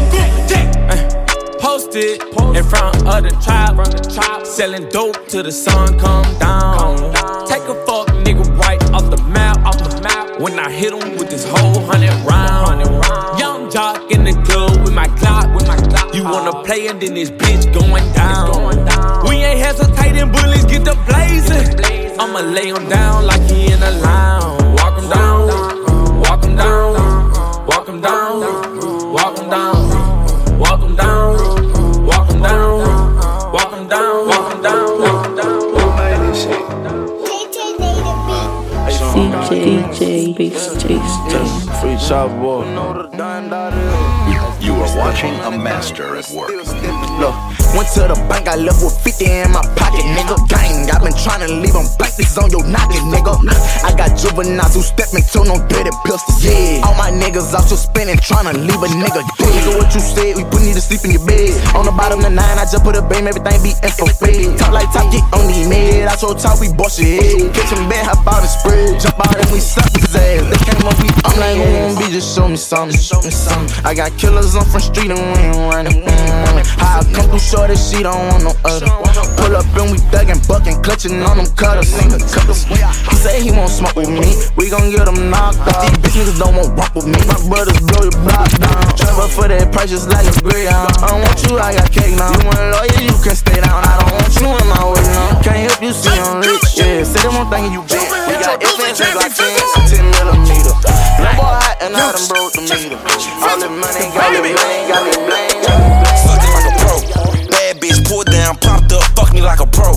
Posted 1.61 2.23
in 2.57 2.65
front 2.65 2.97
of 3.07 3.23
the 3.25 3.31
tribe, 3.43 4.47
selling 4.47 4.89
dope 4.91 5.27
till 5.29 5.43
the 5.43 5.53
sun 5.53 5.99
come 5.99 6.39
down. 6.39 7.48
When 10.41 10.59
I 10.59 10.71
hit 10.71 10.93
him 10.93 11.17
with 11.19 11.31
this 11.31 11.45
whole 11.45 11.81
hundred 11.87 12.15
round. 12.25 12.81
Young 13.39 13.71
jock 13.71 14.11
in 14.11 14.25
the 14.25 14.33
club 14.47 14.83
with 14.85 14.95
my 14.95 15.07
clock, 15.19 15.53
with 15.55 15.67
my 15.67 15.77
clock. 15.77 16.15
You 16.15 16.25
wanna 16.25 16.63
play 16.65 16.87
and 16.87 17.01
then 17.01 17.15
this 17.15 17.31
bitch 17.31 17.73
going 17.73 18.13
down. 18.13 18.79
We 19.29 19.37
ain't 19.37 19.59
hesitating, 19.59 20.31
bullies 20.31 20.65
get 20.65 20.85
the 20.85 20.97
blazing. 21.07 22.19
I'ma 22.21 22.41
lay 22.41 22.69
him 22.69 22.89
down 22.89 23.27
like 23.27 23.43
he 23.51 23.73
in 23.73 23.83
a 23.83 23.91
lounge. 24.01 24.59
Down, 24.59 24.75
walk 24.75 24.99
him 24.99 25.09
down, 25.09 26.21
walk 26.21 26.45
him 26.45 26.57
down, 26.57 27.67
walk 27.67 27.89
him 27.89 28.01
down. 28.01 28.69
Walk 29.11 29.39
him 29.39 29.49
down, 29.49 30.59
walk 30.61 30.81
him 30.83 30.97
down, 30.97 31.37
walk 32.07 32.31
him 32.31 32.43
down, 32.43 33.53
walk 33.53 33.73
him 33.73 33.89
down, 33.89 34.29
walk 34.29 34.53
him 34.53 34.63
down. 34.63 35.18
CJ, 39.19 39.91
DJ, 39.91 40.37
Beast 40.37 40.81
Taste. 40.81 41.81
Free 41.81 41.97
chop 42.09 42.31
boy. 42.41 42.63
You 44.61 44.73
are 44.75 44.97
watching 44.97 45.35
a 45.41 45.51
master 45.59 46.15
at 46.15 46.31
work. 46.31 46.51
Look, 46.51 47.35
went 47.79 47.95
to 47.95 48.11
the 48.11 48.19
bank, 48.27 48.51
I 48.51 48.59
left 48.59 48.83
with 48.83 48.99
50 49.07 49.23
in 49.23 49.55
my 49.55 49.63
pocket, 49.79 50.03
nigga. 50.03 50.35
Gang, 50.51 50.91
i 50.91 50.99
been 50.99 51.15
trying 51.15 51.47
to 51.47 51.51
leave 51.63 51.79
them 51.79 51.87
blank, 51.95 52.19
this 52.19 52.35
on 52.35 52.51
your 52.51 52.67
noggin, 52.67 53.07
nigga. 53.07 53.39
I 53.87 53.95
got 53.95 54.19
juveniles 54.19 54.75
who 54.75 54.83
step 54.83 55.15
into 55.15 55.47
no 55.47 55.63
dirty 55.71 55.95
pistols, 56.03 56.43
yeah. 56.43 56.83
All 56.83 56.99
my 56.99 57.15
niggas 57.15 57.55
out 57.55 57.71
your 57.71 57.79
spinning, 57.79 58.19
trying 58.19 58.51
to 58.51 58.55
leave 58.59 58.83
a 58.83 58.91
nigga 58.91 59.23
dead. 59.39 59.55
Nigga, 59.55 59.71
what 59.79 59.95
you 59.95 60.03
said, 60.03 60.35
we 60.35 60.43
put 60.51 60.67
you 60.67 60.75
to 60.75 60.83
sleep 60.83 61.07
in 61.07 61.15
your 61.15 61.23
bed. 61.23 61.55
On 61.79 61.87
the 61.87 61.95
bottom 61.95 62.19
of 62.19 62.27
the 62.27 62.35
nine, 62.35 62.59
I 62.59 62.67
just 62.67 62.83
put 62.83 62.99
a 62.99 63.03
beam, 63.07 63.31
everything 63.31 63.63
be 63.63 63.71
infrared. 63.79 64.59
Talk 64.59 64.75
like 64.75 64.91
top, 64.91 65.07
get 65.15 65.23
on 65.31 65.47
the 65.47 65.71
mid. 65.71 66.11
I 66.11 66.19
told 66.19 66.43
top, 66.43 66.59
we 66.59 66.75
bust 66.75 66.99
your 66.99 67.15
head. 67.15 67.55
Catch 67.55 67.79
him 67.79 67.87
bad, 67.87 68.11
hop 68.11 68.27
out 68.27 68.43
and 68.43 68.51
spread. 68.51 68.99
Jump 68.99 69.23
out 69.23 69.39
and 69.39 69.47
we 69.55 69.63
suck 69.63 69.87
his 69.95 70.11
ass. 70.19 70.43
They 70.51 70.59
came 70.67 70.83
up, 70.83 70.99
we 70.99 71.07
I'm 71.23 71.37
like, 71.39 71.55
gon' 71.63 71.95
be, 71.95 72.11
just 72.11 72.35
show 72.35 72.51
me 72.51 72.59
something, 72.59 72.99
show 72.99 73.23
me 73.23 73.31
something. 73.31 73.71
I 73.87 73.95
got 73.95 74.11
killers 74.19 74.59
on 74.59 74.67
front 74.67 74.91
street 74.91 75.15
and 75.15 75.23
we 75.23 75.39
ain't 75.47 75.63
running. 75.71 76.28
How 77.49 77.65
I 77.65 77.69
come 77.69 77.69
through 77.69 77.69
short 77.69 77.69
that 77.69 77.81
she 77.81 78.03
don't 78.03 78.29
want 78.29 78.45
no 78.45 78.53
other. 78.65 78.89
Pull 79.41 79.57
up 79.57 79.65
and 79.81 79.89
we 79.93 79.99
thuggin', 80.13 80.41
buckin', 80.45 80.77
clutching 80.83 81.23
on 81.25 81.39
them 81.39 81.49
cutters. 81.57 81.89
The 81.93 82.21
cutters. 82.21 82.65
He 82.69 83.17
say 83.17 83.41
he 83.41 83.51
won't 83.51 83.71
smoke 83.71 83.97
with 83.97 84.11
me. 84.11 84.37
We 84.57 84.69
gon' 84.69 84.91
get 84.91 85.09
him 85.09 85.31
knocked 85.31 85.65
off. 85.73 85.89
These 85.89 85.99
bitch 86.03 86.17
niggas 86.21 86.39
don't 86.39 86.57
want 86.57 86.77
walk 86.77 86.95
with 86.95 87.09
me. 87.09 87.21
My 87.25 87.39
brothers 87.49 87.81
blow 87.81 88.05
your 88.05 88.19
block 88.27 88.51
down. 88.61 88.83
Trevor 88.97 89.29
for 89.33 89.49
that 89.49 89.73
price 89.73 89.91
just 89.91 90.09
like 90.13 90.29
a 90.29 90.35
greyhound. 90.45 90.93
I 91.01 91.09
don't 91.09 91.23
want 91.25 91.39
you, 91.49 91.57
I 91.57 91.73
got 91.73 91.89
cake 91.89 92.15
now. 92.17 92.29
You 92.37 92.41
want 92.45 92.61
a 92.61 92.67
lawyer, 92.75 93.01
you 93.01 93.17
can 93.25 93.37
stay 93.37 93.59
down. 93.61 93.81
I 93.81 93.95
don't 93.97 94.13
want 94.13 94.33
you 94.37 94.49
in 94.53 94.67
my 94.69 94.83
way 94.85 95.05
now. 95.17 95.41
Can't 95.41 95.63
help 95.65 95.81
you 95.81 95.93
see 95.97 96.13
I'm 96.13 96.45
rich. 96.45 96.77
Yeah, 96.77 97.05
say 97.05 97.23
them 97.25 97.39
one 97.39 97.49
thing 97.49 97.73
you 97.73 97.83
bet. 97.89 98.05
We 98.29 98.35
got 98.45 98.61
FNs 98.61 99.01
like 99.17 99.33
10, 99.33 99.57
10 99.89 100.05
millimeter. 100.21 100.75
No 101.23 101.31
boy 101.39 101.57
hot 101.57 101.81
and 101.81 101.97
I 101.97 102.13
done 102.13 102.27
broke 102.29 102.53
the 102.53 102.63
meter. 102.67 103.01
All 103.41 103.57
the 103.57 103.71
money 103.73 104.05
got 104.13 104.29
me 104.37 104.53
blame, 104.53 104.85
got 104.91 105.03
me 105.07 105.17
blame. 105.25 106.18
Pulled 108.09 108.27
down, 108.27 108.57
popped 108.57 108.91
up, 108.93 109.05
fuck 109.13 109.33
me 109.35 109.43
like 109.43 109.61
a 109.61 109.67
pro. 109.67 109.93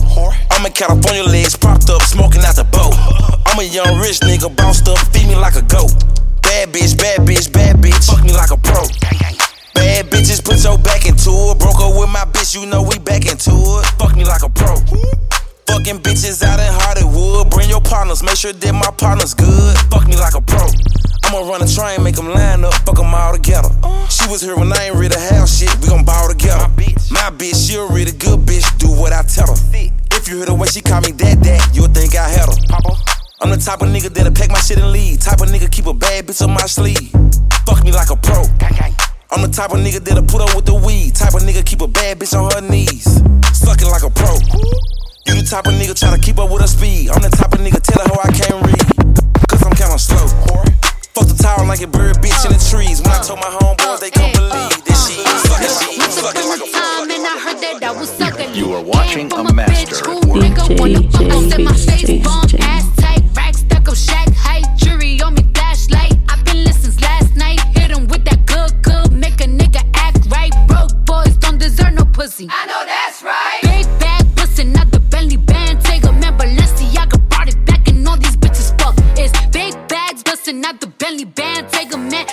I'm 0.52 0.66
in 0.66 0.74
California, 0.74 1.24
legs 1.24 1.56
propped 1.56 1.90
up, 1.90 2.02
smoking 2.04 2.44
out 2.44 2.56
the 2.56 2.68
boat. 2.68 2.94
I'm 3.48 3.58
a 3.58 3.64
young 3.64 3.98
rich 3.98 4.20
nigga, 4.20 4.54
bounced 4.54 4.88
up, 4.88 5.00
feed 5.16 5.28
me 5.28 5.36
like 5.36 5.56
a 5.56 5.64
goat. 5.64 5.96
Bad 6.44 6.76
bitch, 6.76 6.98
bad 7.00 7.22
bitch, 7.24 7.52
bad 7.52 7.78
bitch, 7.78 8.06
fuck 8.06 8.24
me 8.24 8.34
like 8.34 8.52
a 8.52 8.58
pro. 8.58 8.84
Bad 9.74 10.12
bitches, 10.12 10.44
put 10.44 10.62
your 10.64 10.78
back 10.78 11.08
into 11.08 11.32
it. 11.32 11.58
Broke 11.58 11.80
up 11.80 11.96
with 11.96 12.10
my 12.10 12.28
bitch, 12.28 12.54
you 12.54 12.68
know 12.68 12.84
we 12.84 13.00
back 13.00 13.26
into 13.26 13.56
it. 13.80 13.86
Fuck 13.98 14.16
me 14.16 14.26
like 14.26 14.44
a 14.44 14.50
pro. 14.50 14.76
Fucking 15.68 16.00
bitches 16.00 16.44
out 16.44 16.60
in 16.60 16.72
Hollywood. 16.72 17.50
Bring 17.50 17.70
your 17.70 17.82
partners, 17.82 18.24
make 18.24 18.38
sure 18.38 18.54
that 18.54 18.74
my 18.74 18.92
partner's 18.98 19.34
good. 19.34 19.78
Fuck 19.90 20.08
me 20.08 20.16
like 20.16 20.36
a 20.36 20.42
pro. 20.42 20.66
I'ma 21.26 21.48
run 21.48 21.62
a 21.64 21.68
train, 21.68 22.04
make 22.04 22.16
them 22.16 22.28
line 22.28 22.66
up, 22.66 22.74
fuck 22.86 22.98
them 22.98 23.14
all 23.14 23.34
together. 23.34 23.70
She 24.10 24.28
was 24.28 24.42
here 24.42 24.58
when 24.58 24.74
I 24.74 24.92
ain't 24.92 24.96
ready 24.96 25.16
to 25.16 25.20
have 25.20 25.48
shit, 25.48 25.72
we 25.80 25.88
gon' 25.88 26.04
ball 26.04 26.28
together. 26.28 26.68
My 26.68 26.76
bitch, 26.76 27.12
my 27.12 27.30
bitch 27.32 27.56
she 27.56 27.76
a 27.76 27.86
really 27.86 28.12
good 28.12 28.42
bitch, 28.42 28.68
do 28.78 28.92
what 28.92 29.14
I 29.14 29.24
tell 29.24 29.48
her. 29.48 29.60
If 30.12 30.28
you 30.28 30.38
hear 30.38 30.46
the 30.46 30.56
way 30.56 30.68
she 30.68 30.82
call 30.82 31.02
me 31.02 31.12
that, 31.14 31.40
dad, 31.42 31.76
you'll 31.76 31.88
think 31.88 32.16
I 32.16 32.28
had 32.28 32.50
her. 32.52 32.58
I'm 33.42 33.50
the 33.50 33.58
type 33.58 33.82
of 33.82 33.88
nigga 33.90 34.14
that'll 34.14 34.34
pack 34.34 34.52
my 34.52 34.60
shit 34.60 34.78
and 34.78 34.92
leave. 34.92 35.20
Type 35.20 35.42
of 35.42 35.50
nigga 35.50 35.72
keep 35.72 35.88
a 35.88 35.94
bad 35.94 36.28
bitch 36.28 36.44
on 36.44 36.52
my 36.52 36.68
sleeve. 36.68 37.10
Fuck 37.66 37.84
me 37.84 37.92
like 37.92 38.12
a 38.12 38.16
pro. 38.16 38.44
I'm 39.32 39.42
the 39.42 39.48
type 39.48 39.72
of 39.72 39.80
nigga 39.80 40.04
that'll 40.04 40.28
put 40.28 40.42
up 40.42 40.56
with 40.56 40.66
the 40.66 40.76
weed. 40.76 41.16
Type 41.16 41.34
of 41.34 41.42
nigga 41.42 41.66
keep 41.66 41.82
a 41.82 41.88
bad 41.88 42.20
bitch 42.20 42.38
on 42.38 42.52
her 42.52 42.62
knees. 42.62 43.08
Sucking 43.58 43.88
like 43.88 44.04
a 44.04 44.12
pro. 44.12 44.38
You 45.28 45.36
the 45.36 45.44
type 45.44 45.68
of 45.68 45.74
nigga 45.74 45.98
try 45.98 46.16
to 46.16 46.22
keep 46.22 46.40
up 46.40 46.50
with 46.50 46.62
her 46.62 46.68
speed. 46.68 47.10
I'm 47.12 47.22
the 47.22 47.30
type 47.30 47.54
of 47.54 47.60
nigga 47.60 47.82
tell 47.82 48.02
her 48.02 48.10
how 48.10 48.22
I 48.26 48.32
can't 48.32 48.58
read. 48.66 48.86
Cause 49.48 49.62
I'm 49.64 49.74
kinda 49.76 50.00
slow. 50.00 50.28
Fuck 51.14 51.28
the 51.28 51.38
tower 51.38 51.66
like 51.66 51.82
a 51.82 51.88
bird 51.88 52.18
bitch 52.18 52.46
in 52.46 52.54
the 52.54 52.62
trees. 52.62 53.02
When 53.02 53.12
I 53.12 53.22
told 53.22 53.40
my 53.40 53.52
homeboys, 53.52 54.00
they 54.00 54.10
couldn't 54.10 54.34
believe 54.34 54.82
that 54.82 54.98
she 55.06 55.22
sucking, 55.46 55.76
she 55.84 56.02
sucking 56.10 56.48
like 56.50 56.64
a 56.64 56.70
time 56.72 57.12
and 57.12 57.24
I 57.28 57.36
heard 57.38 57.60
that 57.62 57.84
I 57.84 57.92
was 57.92 58.10
sucking. 58.10 58.56
You 58.56 58.74
are 58.74 58.82
watching 58.82 59.32
a 59.32 59.54
master 59.54 60.10
at 60.10 60.26
work. 60.26 60.42
Nigga 60.42 60.80
wanna 60.80 61.04
fuck, 61.12 61.30
I 61.30 61.50
said 61.50 61.62
my 61.62 61.76
face 61.76 62.24
bomb, 62.24 62.48
ass 62.66 62.86
tight, 62.98 63.24
rack 63.36 63.56
stuck 63.56 63.88
up, 63.90 63.96
shack 63.96 64.30
height, 64.34 64.66
jury 64.78 65.22
on 65.22 65.36
me, 65.36 65.44
flashlight. 65.54 66.18
I've 66.30 66.44
been 66.46 66.64
listening 66.64 66.98
last 67.02 67.36
night, 67.36 67.60
hit 67.78 67.92
'em 67.92 68.08
with 68.08 68.24
that 68.26 68.46
good, 68.48 68.72
good, 68.82 69.12
make 69.12 69.40
a 69.42 69.48
nigga 69.48 69.84
act 69.94 70.26
right. 70.32 70.54
Broke 70.68 70.96
boys 71.06 71.36
don't 71.38 71.60
deserve 71.60 71.94
no 71.94 72.06
pussy. 72.06 72.48
I 72.50 72.66
know 72.66 72.82
that's 72.86 73.22
right. 73.22 73.62
Big 73.64 73.86
bag 74.00 74.11
band, 81.26 81.70
take 81.70 81.94
a 81.94 81.98
man, 81.98 82.26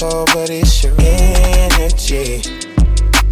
physical, 0.00 0.24
but 0.26 0.50
it's 0.50 0.82
your 0.82 0.94
energy. 0.98 2.42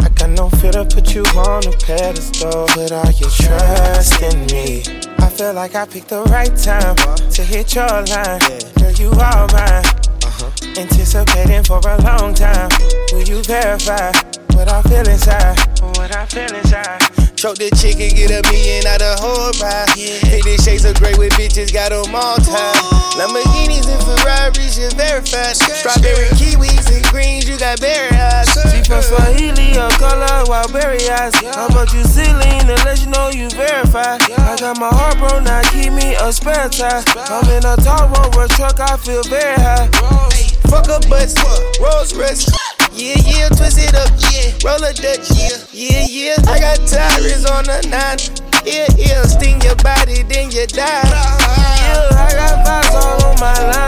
I 0.01 0.09
got 0.11 0.31
no 0.31 0.49
fear 0.51 0.73
to 0.73 0.85
put 0.85 1.15
you 1.15 1.23
on 1.23 1.67
a 1.67 1.73
pedestal. 1.79 2.67
Put 2.69 2.93
all 2.93 3.11
your 3.13 3.31
trust 3.31 4.23
in 4.23 4.47
me. 4.47 4.83
I 5.19 5.29
feel 5.29 5.55
like 5.55 5.75
I 5.75 5.87
picked 5.87 6.09
the 6.09 6.23
right 6.25 6.55
time 6.57 6.97
to 7.31 7.45
hit 7.45 7.75
your 7.75 7.87
line. 7.87 8.41
Girl, 8.79 8.93
you 8.93 9.11
are 9.13 9.47
mine. 9.53 9.85
Uh-huh. 10.25 10.51
Anticipating 10.77 11.65
for 11.65 11.81
a 11.81 12.01
long 12.03 12.35
time. 12.35 12.71
Will 13.13 13.23
you 13.23 13.43
verify 13.43 14.13
what 14.53 14.69
I 14.69 14.83
feel 14.83 15.09
inside? 15.09 15.59
What 15.97 16.15
I 16.15 16.27
feel 16.27 16.55
inside. 16.55 17.18
Choke 17.39 17.55
the 17.55 17.71
chicken, 17.79 18.11
get 18.19 18.35
a 18.35 18.43
million 18.51 18.83
out 18.91 18.99
of 18.99 19.15
whole 19.23 19.55
ride. 19.63 19.87
Fifty 19.95 20.59
shades 20.59 20.83
of 20.83 20.99
gray 20.99 21.15
with 21.15 21.31
bitches, 21.39 21.71
got 21.71 21.95
them 21.95 22.11
all 22.11 22.35
tied. 22.35 22.83
Lamborghinis 23.15 23.87
and 23.87 24.03
Ferraris, 24.03 24.75
just 24.75 24.99
verified. 24.99 25.55
Strawberry 25.55 26.27
kiwis 26.35 26.91
and 26.91 27.07
greens, 27.15 27.47
you 27.47 27.55
got 27.55 27.79
berry 27.79 28.11
eyes. 28.11 28.51
She 28.75 28.83
from 28.83 29.07
Swahili, 29.07 29.79
her 29.79 29.87
color 30.03 30.51
wild 30.51 30.75
berry 30.75 30.99
eyes. 31.07 31.31
How 31.55 31.71
about 31.71 31.95
you 31.95 32.03
Celine 32.03 32.67
to 32.67 32.75
let 32.83 32.99
you 33.07 33.11
know 33.15 33.31
you 33.31 33.47
verified? 33.55 34.19
I 34.35 34.59
got 34.59 34.75
my 34.83 34.91
heart 34.91 35.23
broke, 35.23 35.47
now 35.47 35.63
keep 35.71 35.95
me 35.95 36.19
a 36.19 36.35
spare 36.35 36.67
tire. 36.67 37.07
I'm 37.31 37.47
in 37.55 37.63
a 37.63 37.79
tall 37.79 38.11
rover 38.19 38.51
truck, 38.59 38.83
I 38.83 38.99
feel 38.99 39.23
very 39.31 39.55
high. 39.63 39.87
Fuck 40.67 40.91
a 40.91 40.99
butts, 41.07 41.39
Rolls 41.79 42.19
Royce. 42.19 42.51
Yeah, 42.99 43.15
yeah, 43.25 43.49
twist 43.51 43.79
it 43.79 43.95
up, 43.95 44.11
yeah. 44.33 44.51
Roll 44.67 44.83
a 44.83 44.93
Dutch, 44.93 45.31
yeah, 45.31 45.55
yeah, 45.73 46.05
yeah. 46.11 46.51
I 46.51 46.59
got 46.59 46.79
tires 46.85 47.47
on 47.47 47.63
the 47.63 47.79
nine. 47.87 48.19
Yeah, 48.67 48.89
yeah, 48.99 49.23
sting 49.23 49.61
your 49.61 49.77
body, 49.77 50.25
then 50.25 50.51
you 50.51 50.67
die. 50.67 51.07
Yeah, 51.07 52.09
I 52.11 52.33
got 52.35 52.67
vibes 52.67 52.95
all 52.95 53.25
on 53.31 53.39
my 53.39 53.71
line. 53.71 53.88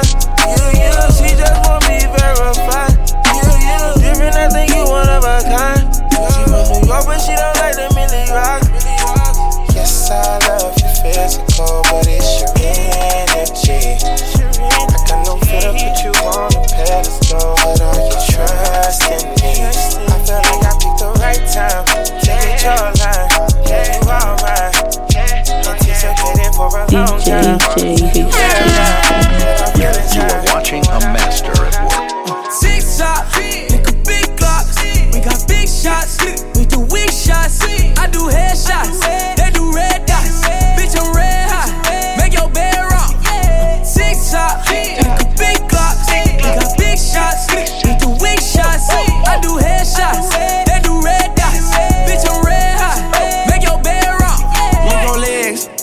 Time. 27.76 28.69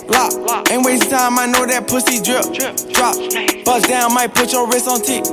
Lock. 0.09 0.71
Ain't 0.71 0.85
wasting 0.85 1.09
time, 1.09 1.39
I 1.39 1.45
know 1.45 1.65
that 1.65 1.87
pussy 1.87 2.21
drip. 2.21 2.43
Drop, 2.93 3.15
bust 3.65 3.87
down, 3.87 4.13
might 4.13 4.33
put 4.33 4.51
your 4.51 4.67
wrist 4.67 4.87
on 4.87 5.01
tick. 5.01 5.23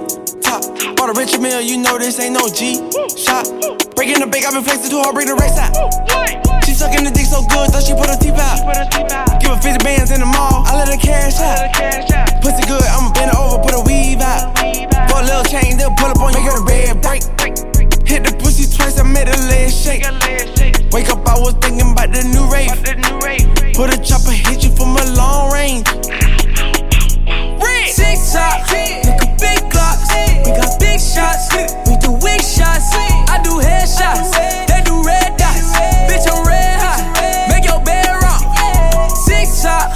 Top. 0.43 0.63
Bought 0.97 1.11
a 1.11 1.15
Richard 1.19 1.41
Mille, 1.41 1.63
you 1.63 1.79
know 1.79 1.99
this 1.99 2.19
ain't 2.21 2.35
no 2.35 2.49
G 2.49 2.77
shot. 3.17 3.47
Breaking 3.97 4.21
the 4.21 4.29
bank, 4.31 4.45
I've 4.47 4.55
been 4.55 4.65
flexing 4.65 4.91
too 4.91 5.01
hard, 5.01 5.15
break 5.15 5.29
the 5.29 5.39
race 5.39 5.57
out. 5.57 5.73
She 6.65 6.75
sucking 6.75 7.05
the 7.05 7.11
dick 7.11 7.27
so 7.27 7.43
good, 7.49 7.71
thought 7.71 7.85
she 7.87 7.95
put 7.95 8.11
her 8.11 8.19
teeth 8.19 8.37
out. 8.37 8.61
Give 9.41 9.51
her 9.51 9.61
50 9.61 9.85
bands 9.85 10.11
in 10.11 10.21
the 10.21 10.27
mall, 10.27 10.67
I 10.67 10.77
let 10.77 10.89
her 10.89 11.01
cash 11.01 11.39
out. 11.41 11.71
Pussy 12.43 12.63
good, 12.67 12.83
I'ma 12.83 13.13
bend 13.13 13.33
over, 13.37 13.63
put 13.63 13.75
a 13.75 13.83
weave 13.87 14.21
out. 14.21 14.53
For 15.09 15.23
a 15.23 15.25
little 15.25 15.47
change, 15.49 15.79
they'll 15.79 15.95
pull 15.97 16.11
up 16.11 16.21
on 16.21 16.35
you, 16.35 16.43
make 16.43 16.51
her 16.51 16.63
red 16.67 17.01
break. 17.01 17.23
Hit 18.05 18.27
the 18.27 18.37
pussy 18.39 18.69
twice, 18.69 18.99
I 18.99 19.05
made 19.05 19.29
her 19.29 19.41
leg 19.49 19.73
shake. 19.73 20.05
Wake 20.93 21.09
up, 21.11 21.27
I 21.27 21.39
was 21.41 21.55
thinking 21.63 21.93
about 21.93 22.13
the 22.13 22.23
new 22.29 22.45
rave. 22.53 23.64
Put 23.75 23.93
a 23.93 23.99
chopper, 24.01 24.31
hit 24.31 24.63
you 24.63 24.71
from 24.77 24.97
a 24.97 25.05
long 25.17 25.53
range. 25.53 25.89
Six 27.91 28.33
top, 28.33 28.63
nigga, 28.71 29.19
big 29.41 29.59
glocks. 29.69 30.07
We 30.47 30.53
got 30.55 30.79
big 30.79 31.01
shots, 31.01 31.51
we 31.89 31.97
do 31.99 32.13
weak 32.23 32.41
shots. 32.41 32.95
I 32.95 33.41
do 33.43 33.59
headshots, 33.59 34.31
they 34.69 34.81
do 34.87 35.03
red 35.03 35.37
dots. 35.37 35.75
Bitch, 36.07 36.27
I'm 36.31 36.47
red 36.47 36.79
hot, 36.79 37.51
make 37.51 37.65
your 37.65 37.83
bed 37.83 38.07
rock. 38.23 38.43
Six 39.27 39.63
top, 39.63 39.91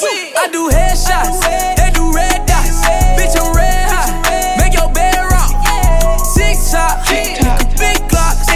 shots. 0.00 0.36
I 0.36 0.48
do 0.52 0.68
headshots, 0.68 1.40
they 1.76 1.90
do 1.92 2.12
red 2.12 2.46
dots. 2.46 2.84
Bitch, 3.16 3.36
I'm 3.40 3.54
red 3.54 3.88
hot, 3.88 4.12
make 4.58 4.74
your 4.74 4.90
bed 4.92 5.16
rock. 5.16 5.50
Six 6.24 6.70
top, 6.70 7.06
big 7.08 7.36
glocks. 8.08 8.46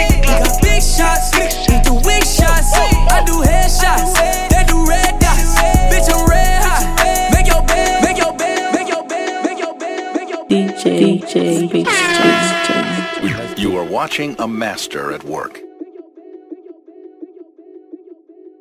Big 0.60 0.82
shots, 0.82 1.32
we 1.36 1.80
do 1.82 1.94
weak 2.06 2.24
shots. 2.24 2.72
I 2.74 3.22
do 3.24 3.40
headshots, 3.42 4.14
they 4.50 4.64
do 4.66 4.84
red 4.86 5.18
dots. 5.18 5.56
Bitch, 5.88 6.08
I'm 6.12 6.28
red 6.28 6.62
hot, 6.62 6.84
make 7.32 7.46
your 7.46 7.62
bed, 7.64 8.02
make 8.04 8.18
your 8.18 8.34
bed, 8.34 8.74
make 8.74 8.88
your 8.88 9.04
bed, 9.04 9.44
make 9.44 9.58
your 9.58 9.74
bed, 9.74 10.14
make 10.16 10.28
your 10.28 10.44
DJ, 10.46 11.20
DJ, 11.22 11.70
Beast 11.72 13.58
You 13.58 13.76
are 13.78 13.84
watching 13.84 14.36
a 14.38 14.46
master 14.48 15.12
at 15.12 15.24
work. 15.24 15.69